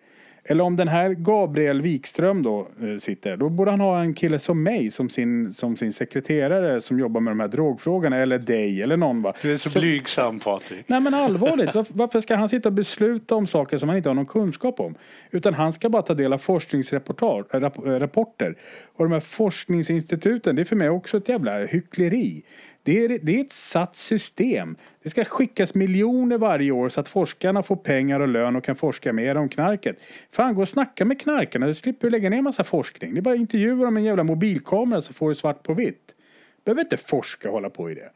[0.49, 4.39] Eller om den här Gabriel Wikström då eh, sitter, då borde han ha en kille
[4.39, 8.17] som mig som sin, som sin sekreterare som jobbar med de här drogfrågorna.
[8.17, 9.33] Eller dig eller någon va.
[9.43, 10.89] Du är så, så blygsam Patrik.
[10.89, 14.15] Nej men allvarligt, varför ska han sitta och besluta om saker som han inte har
[14.15, 14.95] någon kunskap om?
[15.31, 18.55] Utan han ska bara ta del av forskningsrapporter.
[18.97, 22.43] Och de här forskningsinstituten, det är för mig också ett jävla hyckleri.
[22.87, 24.77] Det är, det är ett satt system.
[25.03, 28.77] Det ska skickas miljoner varje år så att forskarna får pengar och lön och kan
[28.77, 29.97] forska mer om knarket.
[30.33, 31.67] Fan, gå och snacka med knarkarna.
[31.67, 33.15] Du slipper lägga ner massa forskning.
[33.15, 35.75] Det är bara intervjuer intervjua dem med en jävla mobilkamera så får du svart på
[35.75, 36.15] vitt.
[36.65, 38.11] Behöver inte forska och hålla på i det.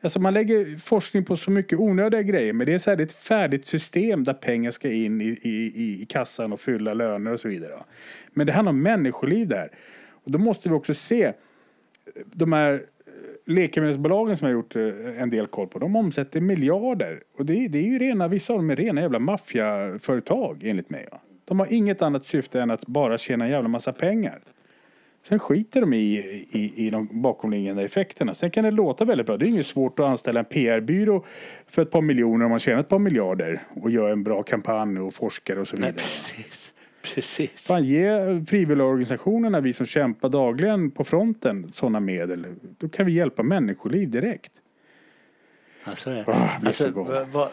[0.00, 3.02] Alltså man lägger forskning på så mycket onödiga grejer men det är, så här, det
[3.02, 7.32] är ett färdigt system där pengar ska in i, i, i kassan och fylla löner
[7.32, 7.72] och så vidare.
[8.32, 9.70] Men det handlar om människoliv där.
[10.08, 11.32] Och då måste vi också se
[12.24, 12.82] de här
[13.46, 17.22] läkemedelsbolagen som har gjort eh, en del koll på, de omsätter miljarder.
[17.38, 21.06] Och det, det är ju rena, vissa av dem är rena jävla maffiaföretag enligt mig.
[21.12, 21.20] Va?
[21.44, 24.40] De har inget annat syfte än att bara tjäna en jävla massa pengar.
[25.28, 26.16] Sen skiter de i,
[26.50, 28.34] i, i de bakomliggande effekterna.
[28.34, 29.36] Sen kan det låta väldigt bra.
[29.36, 31.24] Det är inget svårt att anställa en PR-byrå
[31.66, 34.98] för ett par miljoner om man tjänar ett par miljarder och gör en bra kampanj
[34.98, 35.92] och forskar och så vidare.
[35.92, 36.75] Nej, Precis.
[37.56, 42.46] Fan, ge frivilligorganisationerna, vi som kämpar dagligen på fronten, sådana medel.
[42.78, 44.52] Då kan vi hjälpa människoliv direkt.
[45.84, 46.32] Alltså, så
[46.66, 47.50] alltså, vad, vad,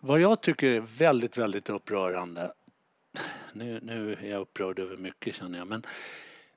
[0.00, 2.52] vad jag tycker är väldigt, väldigt upprörande.
[3.52, 5.66] Nu, nu är jag upprörd över mycket känner jag.
[5.66, 5.82] Men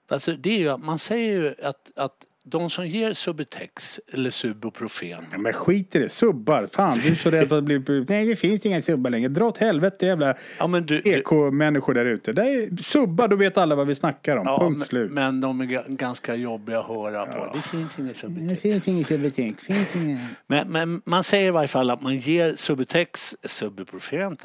[0.08, 4.30] alltså, det är ju, att man säger ju att, att de som ger Subutex eller
[4.30, 6.70] Subuprofen Ja, men skit i det, subbar.
[6.72, 8.06] Fan, du är så rädd för att bli...
[8.10, 9.30] Nej, det finns inga subbar längre.
[9.30, 12.34] Dra åt helvete jävla Ja, men du, eko-människor där ute.
[12.34, 14.44] Det är subbar, då vet alla vad vi snackar om.
[14.48, 15.12] ja, Punkt men, slut.
[15.12, 17.52] men de är ga- ganska jobbiga att höra på.
[17.54, 18.62] Det finns inget Subutex.
[18.62, 19.64] finns inget Subutex.
[19.64, 20.20] finns inget.
[20.48, 24.38] Men, men man säger i varje fall att man ger Subutex, Subuprofen,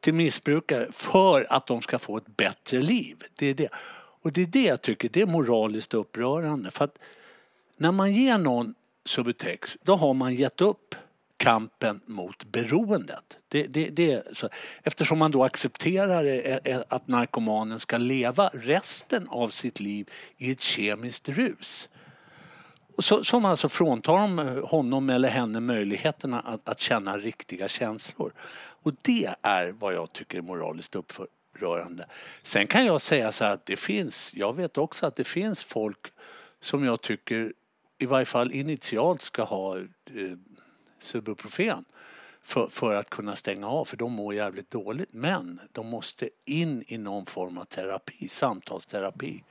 [0.00, 3.16] till missbrukare för att de ska få ett bättre liv.
[3.38, 3.68] Det är det.
[4.22, 6.70] Och det är det jag tycker det är moraliskt upprörande.
[6.70, 6.98] För att
[7.76, 10.94] när man ger någon Subutex då har man gett upp
[11.36, 13.38] kampen mot beroendet.
[13.48, 14.48] Det, det, det så.
[14.82, 20.52] Eftersom man då accepterar e, e, att narkomanen ska leva resten av sitt liv i
[20.52, 21.88] ett kemiskt rus.
[22.98, 28.32] Så, som alltså fråntar eh, honom eller henne möjligheterna att, att känna riktiga känslor.
[28.82, 30.96] Och det är vad jag tycker är moraliskt
[31.52, 32.06] upprörande.
[32.42, 35.64] Sen kan jag säga så här att det finns, jag vet också att det finns
[35.64, 36.12] folk
[36.60, 37.52] som jag tycker
[37.98, 39.84] i varje fall initialt ska ha eh,
[40.98, 41.84] Subuprofen
[42.42, 45.12] för, för att kunna stänga av för de mår jävligt dåligt.
[45.12, 49.42] Men de måste in i någon form av terapi, samtalsterapi.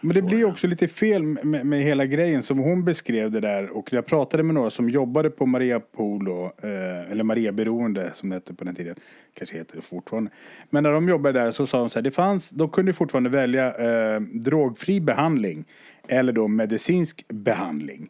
[0.00, 3.76] Men det blir också lite fel med, med hela grejen som hon beskrev det där.
[3.76, 8.28] Och jag pratade med några som jobbade på Maria Polo, eh, eller Maria Beroende som
[8.28, 8.94] det hette på den tiden.
[9.34, 10.30] Kanske heter det fortfarande.
[10.70, 13.30] Men när de jobbade där så sa de så här, det fanns, de kunde fortfarande
[13.30, 15.64] välja eh, drogfri behandling
[16.08, 18.08] eller då medicinsk behandling.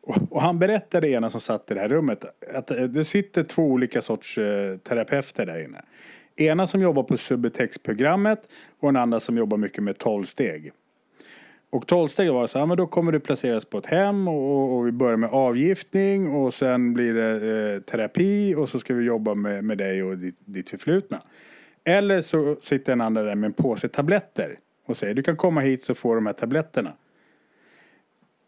[0.00, 3.44] Och, och han berättade ena som satt i det här rummet att eh, det sitter
[3.44, 5.82] två olika sorts eh, terapeuter där inne.
[6.36, 8.42] Ena som jobbar på Subutex-programmet
[8.80, 10.72] och en andra som jobbar mycket med tolvsteg.
[11.72, 14.86] Och tolvsteget var så här, men då kommer du placeras på ett hem och, och
[14.86, 19.34] vi börjar med avgiftning och sen blir det eh, terapi och så ska vi jobba
[19.34, 21.22] med, med dig och ditt, ditt förflutna.
[21.84, 25.60] Eller så sitter en annan där med en påse tabletter och säger du kan komma
[25.60, 26.92] hit så får du de här tabletterna.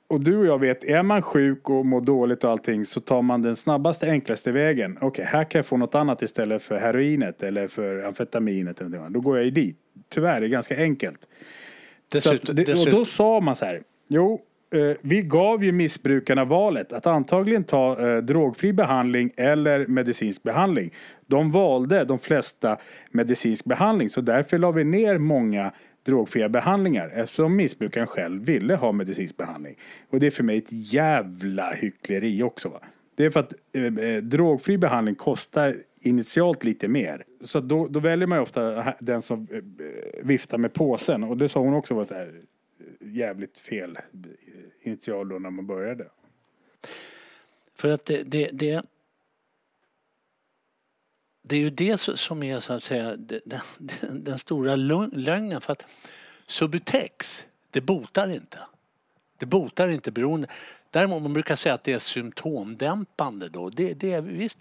[0.07, 3.23] Och du och jag vet, är man sjuk och mår dåligt och allting så tar
[3.23, 4.99] man den snabbaste, enklaste vägen.
[5.01, 8.81] Okej, här kan jag få något annat istället för heroinet eller för amfetaminet.
[8.81, 9.13] Eller något.
[9.13, 9.79] Då går jag ju dit.
[10.09, 11.27] Tyvärr, det är ganska enkelt.
[12.15, 13.83] Dessutom, att det, och då sa man så här.
[14.09, 14.41] Jo,
[14.75, 20.91] eh, vi gav ju missbrukarna valet att antagligen ta eh, drogfri behandling eller medicinsk behandling.
[21.27, 22.77] De valde de flesta
[23.11, 25.73] medicinsk behandling så därför la vi ner många
[26.07, 29.77] drogfria behandlingar eftersom missbrukaren själv ville ha medicinsk behandling.
[30.11, 32.69] Och det är för mig ett jävla hyckleri också.
[32.69, 32.81] Va?
[33.15, 37.25] Det är för att eh, eh, drogfri behandling kostar initialt lite mer.
[37.41, 39.63] Så att då, då väljer man ju ofta den som eh, eh,
[40.23, 41.25] viftar med påsen.
[41.25, 42.43] Och det sa hon också var så här
[42.81, 43.99] eh, jävligt fel
[44.83, 46.09] initial då när man började.
[47.75, 48.83] För att det, det, det,
[51.43, 53.61] det är ju det som är så att säga den,
[54.25, 55.61] den, stora lögnen.
[55.61, 55.89] För att
[56.47, 58.59] Subutex, det botar inte.
[59.45, 60.49] Det botar inte beroende.
[60.91, 63.71] Däremot man brukar säga att det är symptomdämpande då.
[63.71, 64.59] Det, det är visst.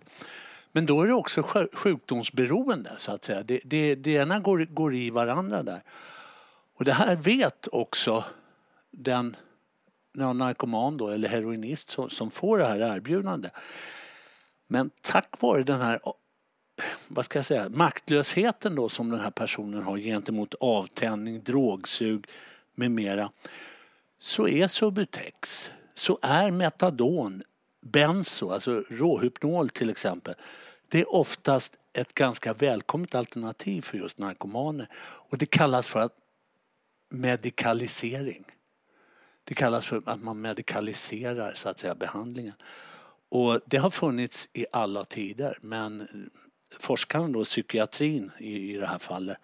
[0.72, 1.44] Men då är det också
[1.74, 3.44] sjukdomsberoende så att säga.
[3.44, 5.82] Det, det, det ena går, går i varandra där.
[6.76, 8.24] Och det här vet också
[8.92, 9.36] den
[10.14, 13.52] narkoman då, eller heroinist som, som får det här erbjudandet.
[14.68, 16.00] Men tack vare den här
[17.08, 22.26] vad ska jag säga, maktlösheten då som den här personen har gentemot avtändning, drogsug
[22.76, 23.30] med mera
[24.24, 27.44] så är Subutex, så är Metadon,
[27.82, 30.36] Benzo, alltså råhypnol till exempel,
[30.88, 34.88] det är oftast ett ganska välkommet alternativ för just narkomaner.
[35.02, 36.18] Och det kallas för att
[37.14, 38.46] medikalisering.
[39.44, 42.56] Det kallas för att man medikaliserar så att säga behandlingen.
[43.30, 46.08] Och det har funnits i alla tider men
[46.80, 49.38] forskaren då, psykiatrin i, i det här fallet,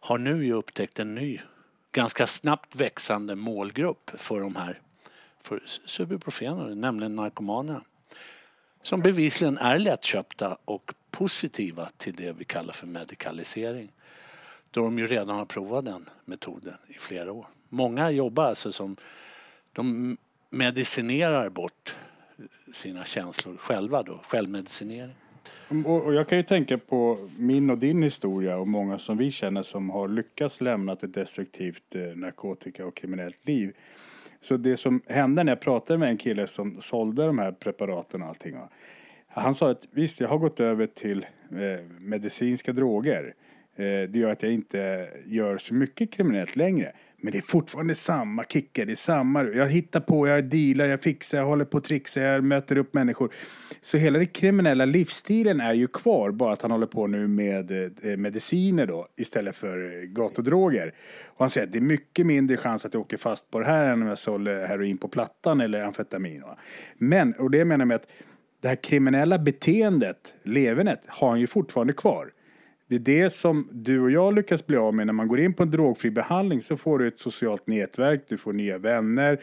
[0.00, 1.40] har nu ju upptäckt en ny,
[1.92, 4.80] ganska snabbt växande målgrupp för de här
[5.40, 7.82] för subuprofener, nämligen narkomanerna.
[8.82, 13.92] Som bevisligen är lättköpta och positiva till det vi kallar för medikalisering.
[14.70, 17.46] Då de ju redan har provat den metoden i flera år.
[17.68, 18.96] Många jobbar alltså som,
[19.72, 20.16] de
[20.50, 21.96] medicinerar bort
[22.72, 25.14] sina känslor själva då, självmedicinering.
[25.84, 29.30] Och, och jag kan ju tänka på min och din historia och många som vi
[29.30, 33.72] känner som har lyckats lämna ett destruktivt eh, narkotika och kriminellt liv.
[34.40, 38.22] Så det som hände när jag pratade med en kille som sålde de här preparaten
[38.22, 38.54] och allting.
[38.54, 38.68] va.
[39.28, 43.34] Han sa att visst, jag har gått över till eh, medicinska droger.
[43.76, 46.92] Eh, det gör att jag inte gör så mycket kriminellt längre.
[47.20, 49.44] Men det är fortfarande samma kickar, det är samma.
[49.44, 52.94] Jag hittar på, jag dealar, jag fixar, jag håller på och trixar, jag möter upp
[52.94, 53.34] människor.
[53.80, 57.70] Så hela den kriminella livsstilen är ju kvar, bara att han håller på nu med
[58.02, 60.94] eh, mediciner då istället för eh, gatudroger.
[61.26, 63.66] Och han säger att det är mycket mindre chans att jag åker fast på det
[63.66, 66.42] här än om jag sålde heroin på Plattan eller amfetamin.
[66.42, 66.58] Va?
[66.98, 68.06] Men, och det menar jag med att
[68.60, 72.32] det här kriminella beteendet, levernet, har han ju fortfarande kvar.
[72.88, 75.54] Det är det som du och jag lyckas bli av med när man går in
[75.54, 79.40] på en drogfri behandling så får du ett socialt nätverk, du får nya vänner,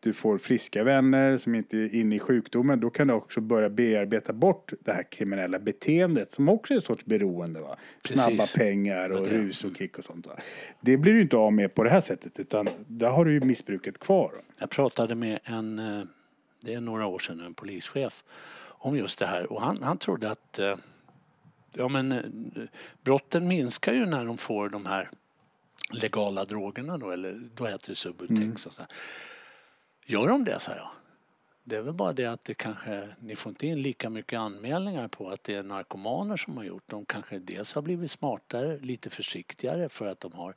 [0.00, 2.80] du får friska vänner som inte är inne i sjukdomen.
[2.80, 6.82] Då kan du också börja bearbeta bort det här kriminella beteendet som också är en
[6.82, 7.60] sorts beroende.
[7.60, 7.76] Va?
[8.04, 10.26] Snabba pengar och rus och kick och sånt.
[10.26, 10.32] Va?
[10.80, 13.40] Det blir du inte av med på det här sättet utan där har du ju
[13.40, 14.32] missbruket kvar.
[14.60, 16.02] Jag pratade med en, eh,
[16.64, 18.24] det är några år sedan, en polischef
[18.80, 20.76] om just det här och han, han trodde att eh,
[21.78, 22.62] ja, men, eh,
[23.02, 25.10] brotten minskar ju när de får de här
[25.90, 28.52] legala drogerna då, eller då heter det Subutex mm.
[28.52, 28.82] och så.
[30.06, 30.88] Gör de det, sa jag.
[31.64, 35.08] Det är väl bara det att det kanske, ni får inte in lika mycket anmälningar
[35.08, 36.82] på att det är narkomaner som har gjort.
[36.86, 40.54] De kanske dels har blivit smartare, lite försiktigare för att de har.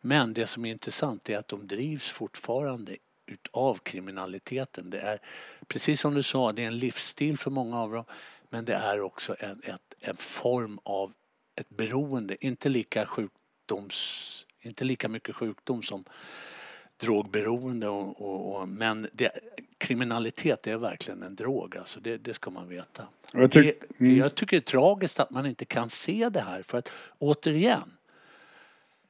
[0.00, 2.96] Men det som är intressant är att de drivs fortfarande
[3.26, 4.90] utav kriminaliteten.
[4.90, 5.18] Det är
[5.66, 8.04] precis som du sa, det är en livsstil för många av dem.
[8.50, 11.12] Men det är också en, ett, en form av
[11.56, 12.46] ett beroende.
[12.46, 16.04] Inte lika, sjukdoms, inte lika mycket sjukdom som
[16.96, 17.88] drogberoende.
[17.88, 19.30] Och, och, och men det,
[19.78, 21.76] kriminalitet är verkligen en drog.
[21.76, 23.06] Alltså det, det ska man veta.
[23.32, 24.16] Jag, tyck, mm.
[24.16, 26.62] jag tycker det är tragiskt att man inte kan se det här.
[26.62, 27.96] För att återigen,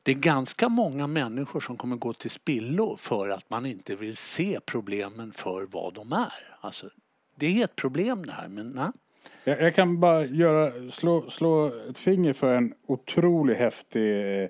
[0.02, 4.16] det är ganska många människor som kommer gå till spillo för att man inte vill
[4.16, 6.56] se problemen för vad de är.
[6.60, 6.90] Alltså,
[7.34, 8.90] det är ett problem det här, men nej.
[9.44, 14.48] Jag, jag, kan bara göra, slå, slå ett finger för en otroligt häftig eh,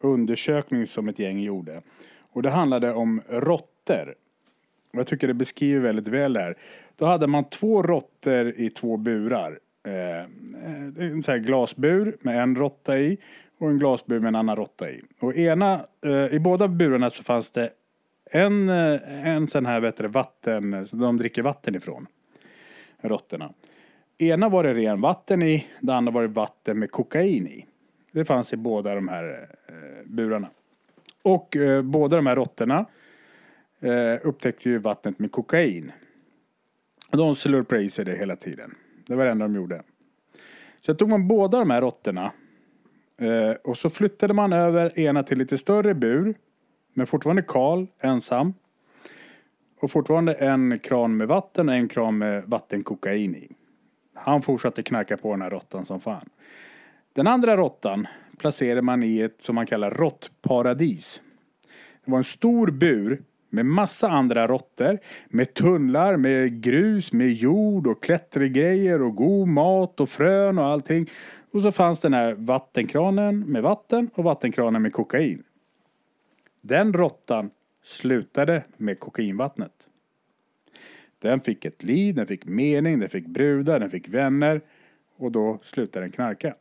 [0.00, 1.82] undersökning som ett gäng gjorde.
[2.32, 4.14] Och det handlade om råttor.
[4.92, 6.56] Jag tycker det beskriver väldigt väl det här.
[6.96, 9.58] Då hade man två råttor i två burar.
[9.86, 10.24] Eh, eh
[10.98, 13.18] en sån här glasbur med en råtta i
[13.58, 15.02] och en glasbur med en annan råtta i.
[15.20, 17.70] Och ena, eh, i båda burarna så fanns det
[18.30, 22.06] en, eh, en sån här vet du, vatten, så de dricker vatten ifrån.
[23.00, 23.52] Råttorna.
[24.22, 27.66] Ena var det ren vatten i, det andra var det vatten med kokain i.
[28.12, 29.74] Det fanns i båda de här eh,
[30.06, 30.50] burarna.
[31.22, 32.86] Och eh, båda de här råttorna
[33.80, 35.92] eh, upptäckte ju vattnet med kokain.
[37.10, 38.74] De slurpade i sig det hela tiden.
[39.06, 39.82] Det var det enda de gjorde.
[40.80, 42.32] Så tog man båda de här råttorna
[43.18, 46.34] eh, och så flyttade man över ena till lite större bur.
[46.94, 48.54] Men fortfarande kal, ensam.
[49.80, 53.48] Och fortfarande en kran med vatten och en kran med vattenkokain i.
[54.14, 56.28] Han fortsatte knarka på den här råttan som fan.
[57.12, 58.06] Den andra råttan
[58.38, 61.22] placerade man i ett som man kallar råttparadis.
[62.04, 64.98] Det var en stor bur med massa andra råttor.
[65.28, 71.10] Med tunnlar, med grus, med jord och klättergrejer och god mat och frön och allting.
[71.52, 75.42] Och så fanns den här vattenkranen med vatten och vattenkranen med kokain.
[76.60, 77.50] Den råttan
[77.84, 79.72] slutade med kokainvattnet.
[81.20, 84.60] Den fick ett liv, den fick mening, den fick brudar, den fick vänner
[85.16, 86.54] och då slutade den knarka.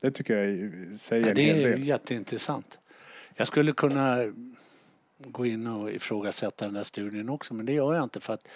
[0.00, 1.62] Det tycker jag säger ja, en hel del.
[1.62, 2.78] Det är jätteintressant.
[3.34, 4.32] Jag skulle kunna
[5.18, 8.48] gå in och ifrågasätta den där studien också men det gör jag inte för att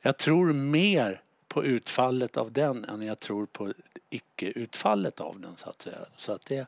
[0.00, 3.72] jag tror mer på utfallet av den än jag tror på
[4.10, 5.98] icke-utfallet av den så att säga.
[6.16, 6.66] Så att det,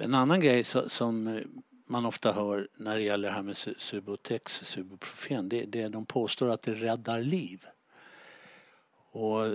[0.00, 1.40] en annan grej som
[1.86, 6.50] man ofta hör när det gäller det här med Subutex, Subuprofen, det, det de påstår
[6.50, 7.66] att det räddar liv.
[9.18, 9.46] Och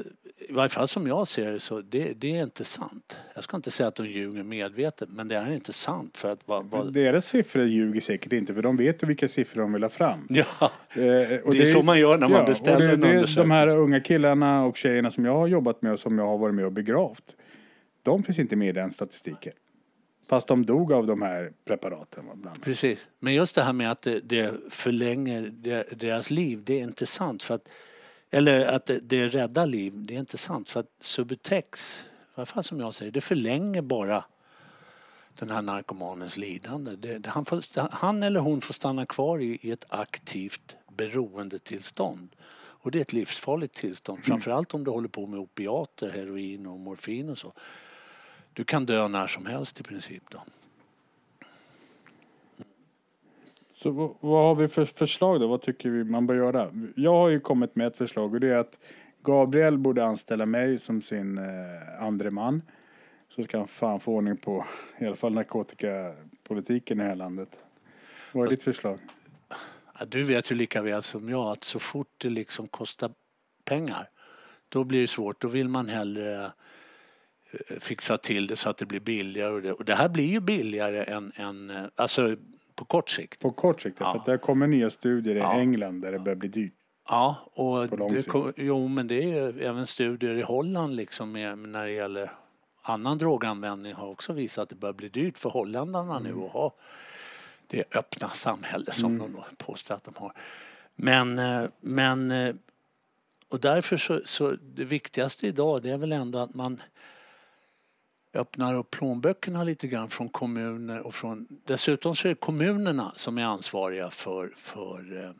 [0.49, 3.19] I varje fall som jag ser det så det, det är inte sant.
[3.35, 6.17] Jag ska inte säga att de ljuger medvetet men det är inte sant.
[6.17, 6.93] För att, vad, vad...
[6.93, 10.27] Deras siffror ljuger säkert inte för de vet ju vilka siffror de vill ha fram.
[10.29, 13.49] Ja, eh, det, det är så man gör när man ja, beställer det, en undersökning.
[13.49, 16.37] De här unga killarna och tjejerna som jag har jobbat med och som jag har
[16.37, 17.35] varit med och begravt.
[18.03, 19.53] De finns inte med i den statistiken.
[20.31, 22.25] Fast de dog av de här preparaten.
[22.33, 23.07] Bland Precis.
[23.19, 25.41] Men just det här med att det, det förlänger
[25.95, 27.43] deras liv, det är inte sant.
[27.43, 27.69] För att,
[28.29, 30.69] eller att det, det räddar liv, det är inte sant.
[30.69, 34.23] För att Subutex, alla fall som jag säger, det förlänger bara
[35.39, 36.95] den här narkomanens lidande.
[36.95, 42.29] Det, han, får, han, eller hon får stanna kvar i, i ett aktivt beroendetillstånd.
[42.55, 44.25] Och det är ett livsfarligt tillstånd, mm.
[44.25, 47.53] framförallt om du håller på med opiater, heroin och morfin och så.
[48.53, 50.43] Du kan dö när som helst i princip då.
[53.73, 55.47] Så vad har vi för förslag då?
[55.47, 56.71] Vad tycker vi man bör göra?
[56.95, 58.77] Jag har ju kommit med ett förslag och det är att
[59.23, 62.61] Gabriel borde anställa mig som sin eh, andre man.
[63.29, 64.65] Så ska han fan få ordning på
[64.99, 67.57] i alla fall narkotikapolitiken i det här landet.
[68.31, 68.99] Vad är ditt förslag?
[69.99, 73.11] Ja, du vet ju lika väl som jag att så fort det liksom kostar
[73.65, 74.07] pengar
[74.69, 75.41] då blir det svårt.
[75.41, 76.51] Då vill man hellre
[77.79, 79.51] fixa till det så att det blir billigare.
[79.51, 82.35] Och det, och det här blir ju billigare än, än eh, alltså
[82.75, 83.39] på kort sikt.
[83.39, 84.11] På kort sikt, ja.
[84.11, 85.59] för att det kommer nya studier i ja.
[85.59, 86.73] England där det börjar bli dyrt.
[87.09, 91.91] Ja, och det, jo, men det är även studier i Holland liksom med, när det
[91.91, 92.31] gäller
[92.81, 96.31] annan droganvändning har också visat att det börjar bli dyrt för holländarna mm.
[96.31, 96.73] nu att ha
[97.67, 99.31] det öppna samhälle som mm.
[99.31, 100.33] de påstår att de har.
[100.95, 102.55] Men, eh, men eh,
[103.49, 106.81] och därför så, så det viktigaste idag det är väl ändå att man
[108.33, 111.47] öppnar upp plånböckerna lite grann från kommuner och från...
[111.65, 115.31] Dessutom så är det kommunerna som är ansvariga för, för eh,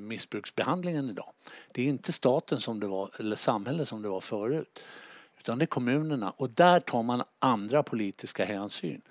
[0.00, 1.32] missbruksbehandlingen idag.
[1.72, 4.84] Det är inte staten som det var, eller samhället som det var förut.
[5.38, 9.02] Utan det är kommunerna och där tar man andra politiska hänsyn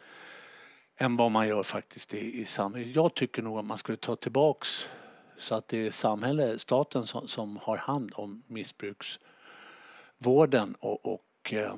[0.97, 2.95] än vad man gör faktiskt i, i samhället.
[2.95, 4.89] Jag tycker nog att man skulle ta tillbaks
[5.37, 11.19] så att det är samhället, staten som, som har hand om missbruksvården och, och
[11.51, 11.75] eh,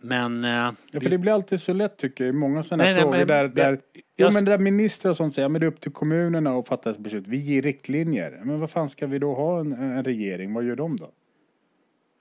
[0.00, 0.44] men...
[0.44, 0.50] Eh,
[0.92, 3.18] ja, för det blir alltid så lätt tycker jag i många sådana nej, frågor nej,
[3.18, 3.80] men, där, där, jag,
[4.16, 6.94] jo, men där ministrar och sånt säger att det är upp till kommunerna att fatta
[6.94, 7.24] beslut.
[7.26, 8.40] Vi ger riktlinjer.
[8.44, 10.54] Men vad fan ska vi då ha en, en regering?
[10.54, 11.10] Vad gör de då?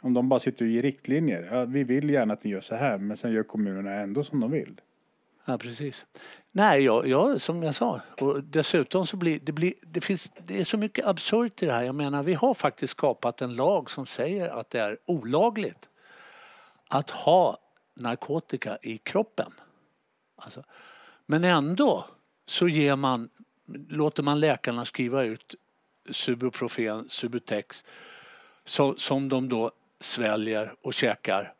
[0.02, 1.50] Om de bara sitter och ger riktlinjer.
[1.52, 4.40] Ja, vi vill gärna att ni gör så här men sen gör kommunerna ändå som
[4.40, 4.82] de vill.
[5.46, 6.06] Ja, precis.
[6.52, 8.02] Nej, jag, jag, som jag sa.
[8.22, 11.72] Och dessutom så blir det, blir det, finns, det är så mycket absurt i det
[11.72, 11.84] här.
[11.84, 15.90] Jag menar, vi har faktiskt skapat en lag som säger att det är olagligt
[16.90, 17.58] att ha
[17.96, 19.52] narkotika i kroppen.
[20.36, 20.64] Alltså,
[21.26, 22.06] men ändå
[22.46, 23.30] så ger man,
[23.90, 25.56] låter man läkarna skriva ut
[26.10, 27.86] Subuprofen, Subutex
[28.64, 31.54] så, som de då sväljer och käkar.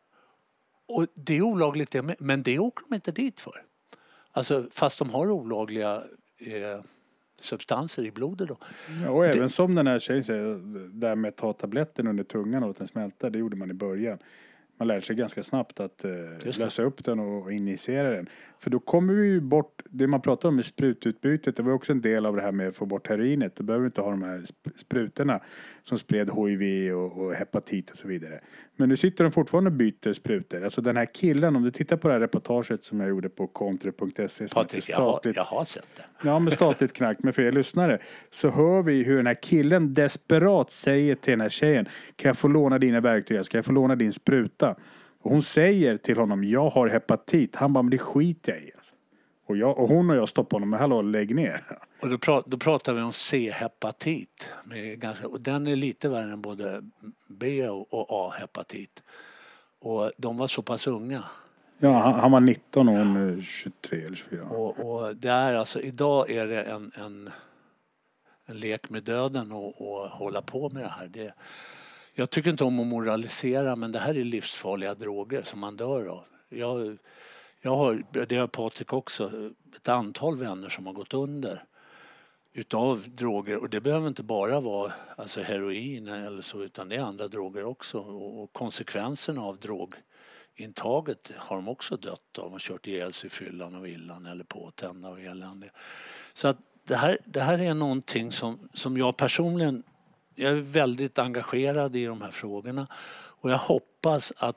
[0.86, 3.62] Och det är olagligt det men det åker de inte dit för.
[4.32, 6.02] Alltså fast de har olagliga
[6.38, 6.80] eh,
[7.40, 8.56] substanser i blodet då.
[9.04, 9.48] Ja, och även det...
[9.48, 10.54] som den här tjejen säger,
[11.00, 13.70] det här med att ta tabletten under tungan och låta den smälta, det gjorde man
[13.70, 14.18] i början
[14.76, 16.10] man lär sig ganska snabbt att eh,
[16.60, 18.28] lösa upp den och injicera den.
[18.58, 21.92] För då kommer vi ju bort, det man pratar om med sprututbytet, det var också
[21.92, 23.56] en del av det här med att få bort heroinet.
[23.56, 24.44] Då behöver vi inte ha de här
[24.76, 25.40] sprutorna
[25.82, 28.40] som spred hiv och, och hepatit och så vidare.
[28.76, 30.64] Men nu sitter de fortfarande och byter sprutor.
[30.64, 33.46] Alltså den här killen, om du tittar på det här reportaget som jag gjorde på
[33.46, 34.48] kontre.se.
[34.54, 36.28] Patrik, jag har, jag har sett det.
[36.28, 37.98] Ja, med statligt knark med fel lyssnare.
[38.30, 41.88] Så hör vi hur den här killen desperat säger till den här tjejen.
[42.16, 43.44] Kan jag få låna dina verktyg?
[43.44, 44.65] Ska jag få låna din spruta?
[45.20, 47.56] Och hon säger till honom, jag har hepatit.
[47.56, 48.72] Han bara, men det skiter jag i.
[48.76, 48.94] Alltså.
[49.46, 51.78] Och, jag, och hon och jag stoppar honom, men hallå lägg ner.
[52.02, 54.54] Och då, pra, då pratar vi om C-hepatit.
[55.24, 56.82] Och den är lite värre än både
[57.28, 59.02] B och A-hepatit.
[59.78, 61.24] Och de var så pass unga.
[61.78, 64.44] Ja, han, han var 19 och hon är 23 eller 24.
[64.44, 67.30] Och, och det är alltså, idag är det en, en,
[68.46, 71.08] en lek med döden att hålla på med det här.
[71.08, 71.34] Det,
[72.18, 76.06] jag tycker inte om att moralisera men det här är livsfarliga droger som man dör
[76.06, 76.24] av.
[76.48, 76.98] Jag,
[77.60, 81.64] jag har, det har Patrik också, ett antal vänner som har gått under
[82.52, 87.00] utav droger och det behöver inte bara vara alltså heroin eller så utan det är
[87.00, 92.44] andra droger också och konsekvenserna av drogintaget har de också dött av.
[92.44, 95.70] De har kört ihjäl sig i fyllan och villan eller påtända och elände.
[96.32, 99.82] Så att det här, det här är någonting som, som jag personligen
[100.36, 102.86] jag är väldigt engagerad i de här frågorna
[103.40, 104.56] och jag hoppas att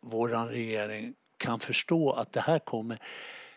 [0.00, 2.98] vår regering kan förstå att det här kommer,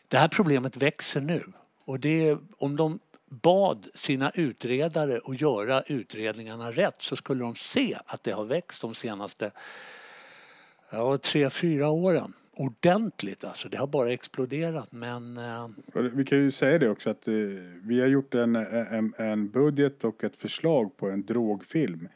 [0.07, 1.43] det här problemet växer nu.
[1.85, 2.99] Och det, om de
[3.29, 8.81] bad sina utredare att göra utredningarna rätt så skulle de se att det har växt
[8.81, 9.51] de senaste
[10.89, 12.33] ja, tre, fyra åren.
[12.59, 13.69] Ordentligt alltså.
[13.69, 15.37] Det har bara exploderat men...
[15.37, 15.67] Eh...
[15.93, 17.33] Vi kan ju säga det också att eh,
[17.83, 22.09] vi har gjort en, en, en, budget och ett förslag på en drogfilm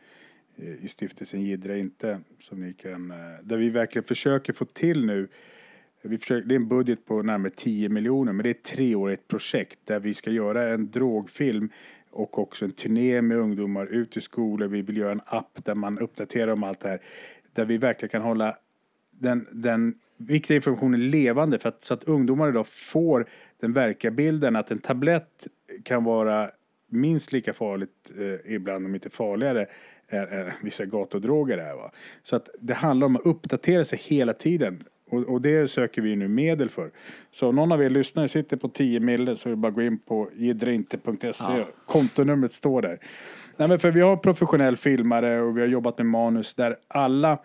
[0.56, 5.06] eh, i stiftelsen Gidra inte som ni kan, eh, där vi verkligen försöker få till
[5.06, 5.28] nu
[6.02, 9.28] vi försöker, det är en budget på närmare 10 miljoner men det är ett treårigt
[9.28, 11.70] projekt där vi ska göra en drogfilm
[12.10, 14.68] och också en turné med ungdomar ut i skolor.
[14.68, 17.02] Vi vill göra en app där man uppdaterar om allt det här.
[17.54, 18.58] Där vi verkligen kan hålla
[19.12, 23.26] den, den viktiga informationen levande för att, så att ungdomar idag får
[23.60, 25.48] den verkliga bilden att en tablett
[25.84, 26.52] kan vara
[26.94, 29.68] minst lika farligt, eh, ibland om inte farligare,
[30.10, 31.76] än, än vissa gatudroger är.
[31.76, 31.92] Va?
[32.24, 34.84] Så att det handlar om att uppdatera sig hela tiden.
[35.10, 36.92] Och, och, det söker vi nu medel för.
[37.32, 39.76] Så om någon av er lyssnare sitter på 10 mille så är det bara att
[39.76, 41.44] gå in på jiddreinte.se.
[41.48, 41.68] Ja.
[41.86, 43.00] Kontonumret står där.
[43.58, 47.40] Nej, men för vi har professionell filmare och vi har jobbat med manus där alla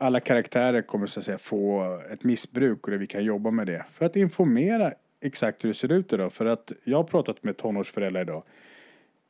[0.00, 3.66] alla karaktärer kommer så att säga få ett missbruk och där vi kan jobba med
[3.66, 3.84] det.
[3.92, 6.32] För att informera exakt hur det ser ut idag.
[6.32, 8.42] För att jag har pratat med tonårsföräldrar idag.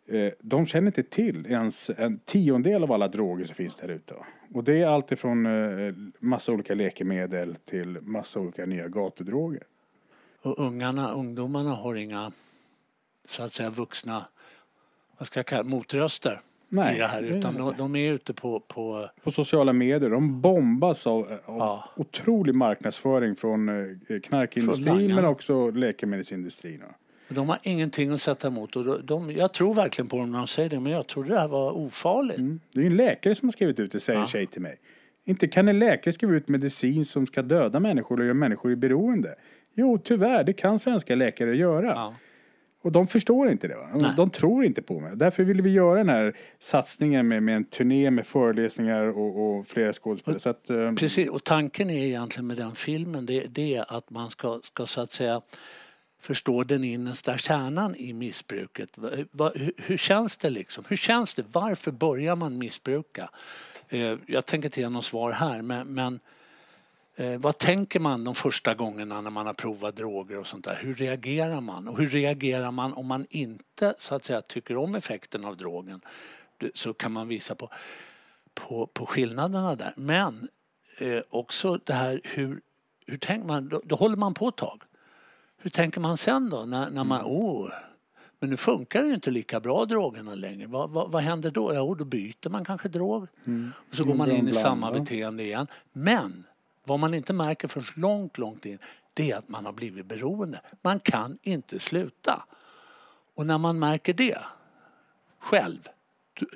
[0.08, 4.14] Eh, de känner inte till ens en tiondel av alla droger som finns där ute.
[4.54, 9.62] Och det är allt ifrån eh, massa olika läkemedel till massa olika nya gatudroger.
[10.42, 12.32] Och ungarna, ungdomarna har inga
[13.24, 14.24] så att säga vuxna
[15.18, 16.40] vad ska jag kalla, motröster
[16.72, 17.22] Nej, i det här.
[17.22, 21.58] är Utan de, de är ute på, på På sociala medier, de bombas av, av
[21.58, 21.84] Ja.
[21.96, 26.82] otrolig marknadsföring från eh, knarkindustrin men också läkemedelsindustrin.
[27.28, 28.76] de har ingenting att sätta emot.
[28.76, 31.40] Och de, jag tror verkligen på dem när de säger det, men jag trodde det
[31.40, 32.38] här var ofarligt.
[32.38, 32.60] Mm.
[32.74, 34.26] Det är en läkare som har skrivit ut det, säger Ja.
[34.26, 34.76] tjej till mig.
[35.24, 38.76] Inte kan en läkare skriva ut medicin som ska döda människor och göra människor i
[38.76, 39.34] beroende.
[39.74, 41.86] Jo, tyvärr, det kan svenska läkare göra.
[41.86, 42.14] Ja.
[42.82, 43.76] Och de förstår inte det.
[43.76, 43.90] Va?
[43.94, 44.12] Nej.
[44.16, 45.16] De tror inte på mig.
[45.16, 49.66] Därför ville vi göra den här satsningen med, med en turné med föreläsningar och, och
[49.66, 50.40] flera skådespelare.
[50.40, 54.10] Så att, eh, Precis, och tanken är egentligen med den filmen det, det är att
[54.10, 55.40] man ska, ska så att säga
[56.20, 58.98] förstå den innersta kärnan i missbruket.
[59.30, 60.84] Va, hur, hur känns det liksom?
[60.88, 61.44] Hur känns det?
[61.52, 63.30] Varför börjar man missbruka?
[63.88, 66.20] Eh, jag tänker inte ge något svar här men, men
[67.20, 70.78] eh, vad tänker man de första gångerna när man har provat droger och sånt där?
[70.82, 71.88] Hur reagerar man?
[71.88, 76.00] Och hur reagerar man om man inte så att säga tycker om effekten av drogen?
[76.74, 77.68] Så kan man visa på,
[78.54, 79.92] på, på skillnaderna där.
[79.96, 80.48] Men
[81.00, 82.60] eh, också det här hur,
[83.06, 83.68] hur tänker man?
[83.68, 84.82] Då, då håller man på ett tag.
[85.56, 86.64] Hur tänker man sen då?
[86.64, 87.70] När, när man, oh,
[88.38, 90.66] men nu funkar det ju inte lika bra drogerna längre.
[90.66, 91.74] Vad, vad, vad händer då?
[91.74, 93.26] Ja, då byter man kanske drog.
[93.72, 95.66] Och så går man in i samma beteende igen.
[95.92, 96.44] Men
[96.84, 98.78] vad man inte märker först långt, långt in
[99.14, 100.60] det är att man har blivit beroende.
[100.82, 102.44] Man kan inte sluta.
[103.34, 104.38] Och när man märker det
[105.38, 105.88] själv,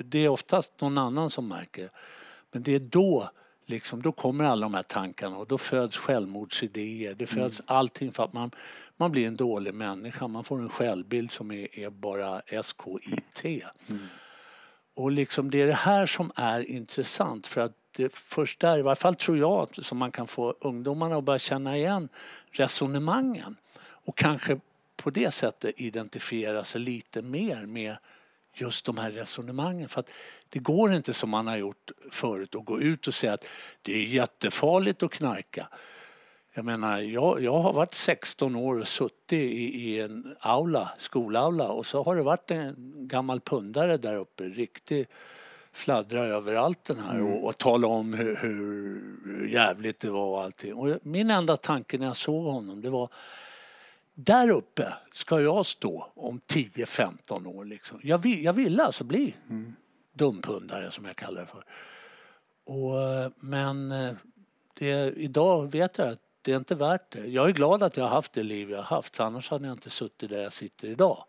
[0.05, 1.91] det är oftast någon annan som märker.
[2.53, 3.31] Men det är då,
[3.67, 7.15] liksom, då kommer alla de här tankarna och då föds självmordsidéer.
[7.15, 8.51] Det föds allting för att man,
[8.97, 10.29] man blir en dålig människa.
[10.29, 13.65] Man får en självbild som är, är bara SKIT.
[14.97, 18.83] Och liksom det är det här som är intressant för att det först där, i
[18.83, 22.09] varje fall tror jag, som man kan få ungdomarna att börja känna igen
[22.51, 24.61] resonemangen och kanske
[24.97, 27.97] på det sättet identifiera sig lite mer med
[28.55, 29.89] just de här resonemangen.
[29.89, 30.11] För att
[30.49, 33.47] det går inte som man har gjort förut att gå ut och säga att
[33.83, 35.69] det är jättefarligt att knarka.
[36.55, 41.69] Jag menar, jag, jag har varit 16 år och suttit i, i en aula, skolaula
[41.69, 45.09] och så har det varit en gammal pundare där uppe, riktigt
[45.77, 50.75] fladdra överallt den här och, och tala om hur, hur jävligt det var och allting.
[50.75, 53.09] Och min enda tanke när jag såg honom det var
[54.15, 57.65] där uppe ska jag stå om 10-15 år.
[57.65, 58.01] Liksom.
[58.03, 59.35] Jag, vill, jag ville alltså bli
[60.13, 61.65] dumpundare som jag kallar det för.
[62.65, 64.15] Och, eh, men eh,
[64.75, 67.27] det, idag vet jag att det är inte värt det.
[67.27, 69.75] Jag är glad att jag har haft det liv jag har haft annars hade jag
[69.75, 71.25] inte suttit där jag sitter idag.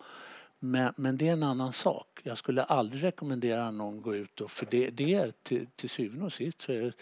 [0.60, 2.20] Men, men det är en annan sak.
[2.24, 5.90] Jag skulle aldrig rekommendera någon att gå ut och för det, det är till, till
[5.90, 6.94] syvende och sist så är det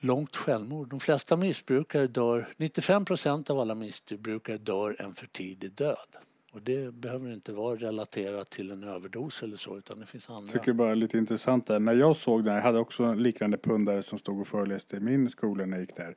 [0.00, 0.88] långt självmord.
[0.88, 6.16] De flesta missbrukare dör, 95 procent av alla missbrukare dör en för tidig död.
[6.52, 10.52] Och det behöver inte vara relaterat till en överdos eller så utan det finns andra.
[10.52, 11.78] Jag tycker bara lite intressant där.
[11.78, 15.00] När jag såg den, jag hade också en liknande pundare som stod och föreläste i
[15.00, 16.14] min skola när jag gick där.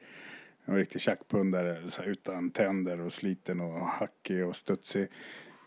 [0.66, 5.08] En riktig tjackpundare utan tänder och sliten och hackig och studsig.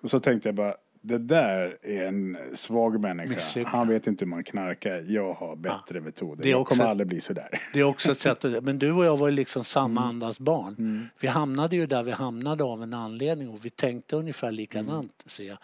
[0.03, 3.29] Och så tänkte jag bara, det där är en svag människa.
[3.29, 3.73] Misslyckad.
[3.73, 5.05] Han vet inte hur man knarkar.
[5.09, 6.43] Jag har bättre metoder.
[6.43, 7.61] Det är jag kommer aldrig bli sådär.
[7.73, 10.41] Det är också ett sätt att, men du och jag var ju liksom samma andas
[10.41, 11.09] barn.
[11.21, 15.45] Vi hamnade ju där vi hamnade av en anledning och vi tänkte ungefär likadant ser
[15.45, 15.59] jag.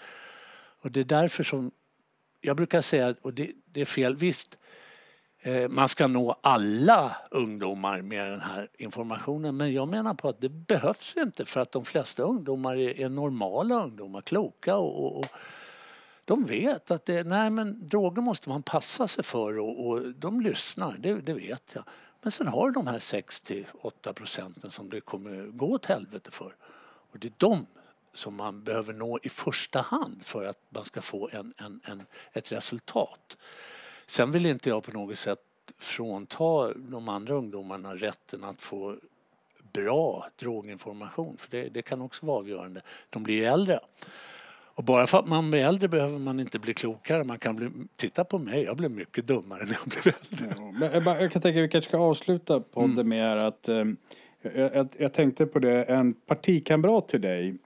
[0.82, 1.70] Och det är därför som
[2.41, 4.58] jag brukar säga, och det, det är fel, visst
[5.49, 10.40] Eh, man ska nå alla ungdomar med den här informationen men jag menar på att
[10.40, 15.18] det behövs inte för att de flesta ungdomar är, är normala ungdomar, kloka och, och,
[15.18, 15.26] och
[16.24, 20.40] de vet att det, nej men droger måste man passa sig för och, och de
[20.40, 21.84] lyssnar, det, det vet jag.
[22.22, 26.53] Men sen har du de här 6-8 procenten som det kommer gå åt helvete för.
[27.12, 27.66] Och det är de
[28.12, 32.07] som man behöver nå i första hand för att man ska få en, en, en,
[32.32, 33.36] ett resultat.
[34.09, 35.39] Sen vill inte jag på något sätt
[35.79, 38.97] frånta de andra ungdomarna rätten att få
[39.73, 42.81] bra droginformation för det, det kan också vara avgörande.
[43.11, 43.79] De blir ju äldre.
[44.75, 47.25] Och bara för att man blir äldre behöver man inte bli klokare.
[47.25, 50.55] Man kan bli, titta på mig, jag blev mycket dummare när jag blev äldre.
[50.57, 53.09] Ja, Men jag, bara, jag kan tänka att vi kanske ska avsluta podden Mm.
[53.09, 53.85] med att eh,
[54.43, 57.55] jag, jag, jag tänkte på det, en partikamrat till dig.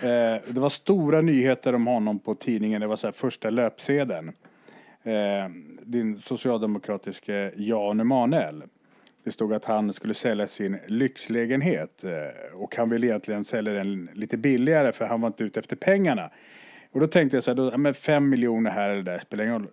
[0.00, 4.32] Eh, det var stora nyheter om honom på tidningen, det var så här första löpsedeln.
[5.02, 5.50] Eh,
[5.82, 8.62] din socialdemokratiske Jan Emanuel.
[9.24, 14.08] Det stod att han skulle sälja sin lyxlägenhet eh, och han ville egentligen sälja den
[14.14, 16.30] lite billigare för han var inte ute efter pengarna.
[16.92, 19.54] Och då tänkte jag så här, då, men fem miljoner här eller där spelar ingen
[19.62, 19.68] roll.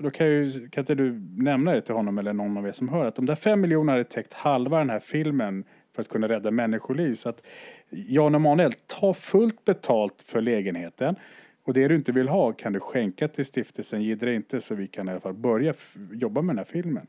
[0.00, 2.88] Då kan, ju, kan inte du nämna det till honom eller någon av er som
[2.88, 5.64] hör att de där fem miljonerna hade täckt halva den här filmen
[5.94, 7.14] för att kunna rädda människoliv.
[7.14, 7.42] Så att
[7.90, 11.16] Jan Emanuel, ta fullt betalt för lägenheten.
[11.64, 14.86] Och det du inte vill ha kan du skänka till stiftelsen Gidra inte så vi
[14.86, 15.74] kan i alla fall börja
[16.12, 17.06] jobba med den här filmen.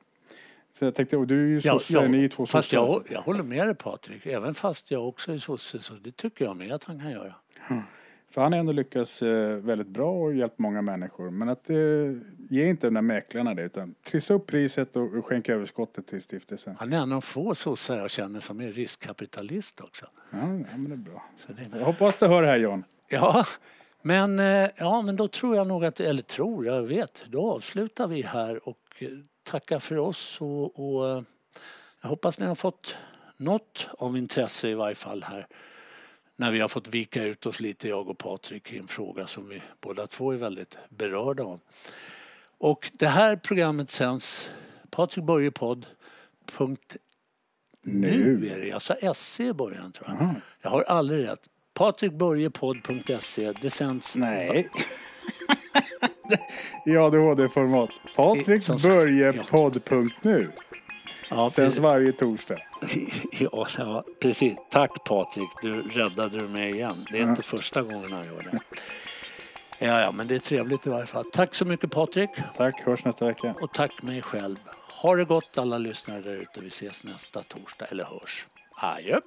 [0.71, 3.43] Så jag tänkte, och du är ju sosse, ni är två fast jag, jag håller
[3.43, 4.25] med dig Patrik.
[4.25, 7.35] Även fast jag också är sosse så det tycker jag med att han kan göra.
[8.33, 11.29] För han har ändå lyckats eh, väldigt bra och hjälpt många människor.
[11.29, 11.77] Men att eh,
[12.49, 16.21] ge inte de där mäklarna det utan trissa upp priset och, och skänka överskottet till
[16.21, 16.75] stiftelsen.
[16.79, 20.05] Han är en av få sossar jag känner som är riskkapitalist också.
[20.29, 21.25] Ja, ja men det är bra.
[21.37, 22.83] Så det, Jag hoppas du hör det här John.
[23.09, 23.45] Ja,
[24.05, 28.07] men, eh, ja, men då tror jag nog att, eller tror, jag vet, då avslutar
[28.07, 29.09] vi här och eh,
[29.43, 31.23] tackar för oss och, och eh,
[32.01, 32.97] jag hoppas ni har fått
[33.37, 35.47] något av intresse i varje fall här
[36.35, 39.49] när vi har fått vika ut oss lite, jag och Patrik, i en fråga som
[39.49, 41.59] vi båda två är väldigt berörda av.
[42.57, 44.55] Och det här programmet sänds
[44.89, 45.85] Patrik Börje podd.
[46.45, 46.97] Punkt
[47.81, 50.35] nu är det, jag sa SC i början tror jag.
[50.61, 51.49] Jag har aldrig rätt.
[51.73, 54.69] patrikbörjepodd.se, det sänds Nej.
[56.85, 57.89] I ADHD-format.
[58.15, 60.51] Patrik Som- Börje podd.nu.
[61.29, 62.57] Ja, Sänds varje torsdag.
[63.39, 64.53] Ja, ja, precis.
[64.69, 67.05] Tack Patrik, du räddade du mig igen.
[67.11, 68.59] Det är inte första gången han gör det.
[69.85, 71.25] Ja, ja, men det är trevligt i varje fall.
[71.31, 73.55] Tack så mycket Patrik Tack, hörs nästa vecka.
[73.61, 74.57] och tack mig själv.
[75.01, 76.61] Ha det gott alla lyssnare där ute.
[76.61, 78.45] Vi ses nästa torsdag, eller hörs.
[78.75, 79.19] Adjö!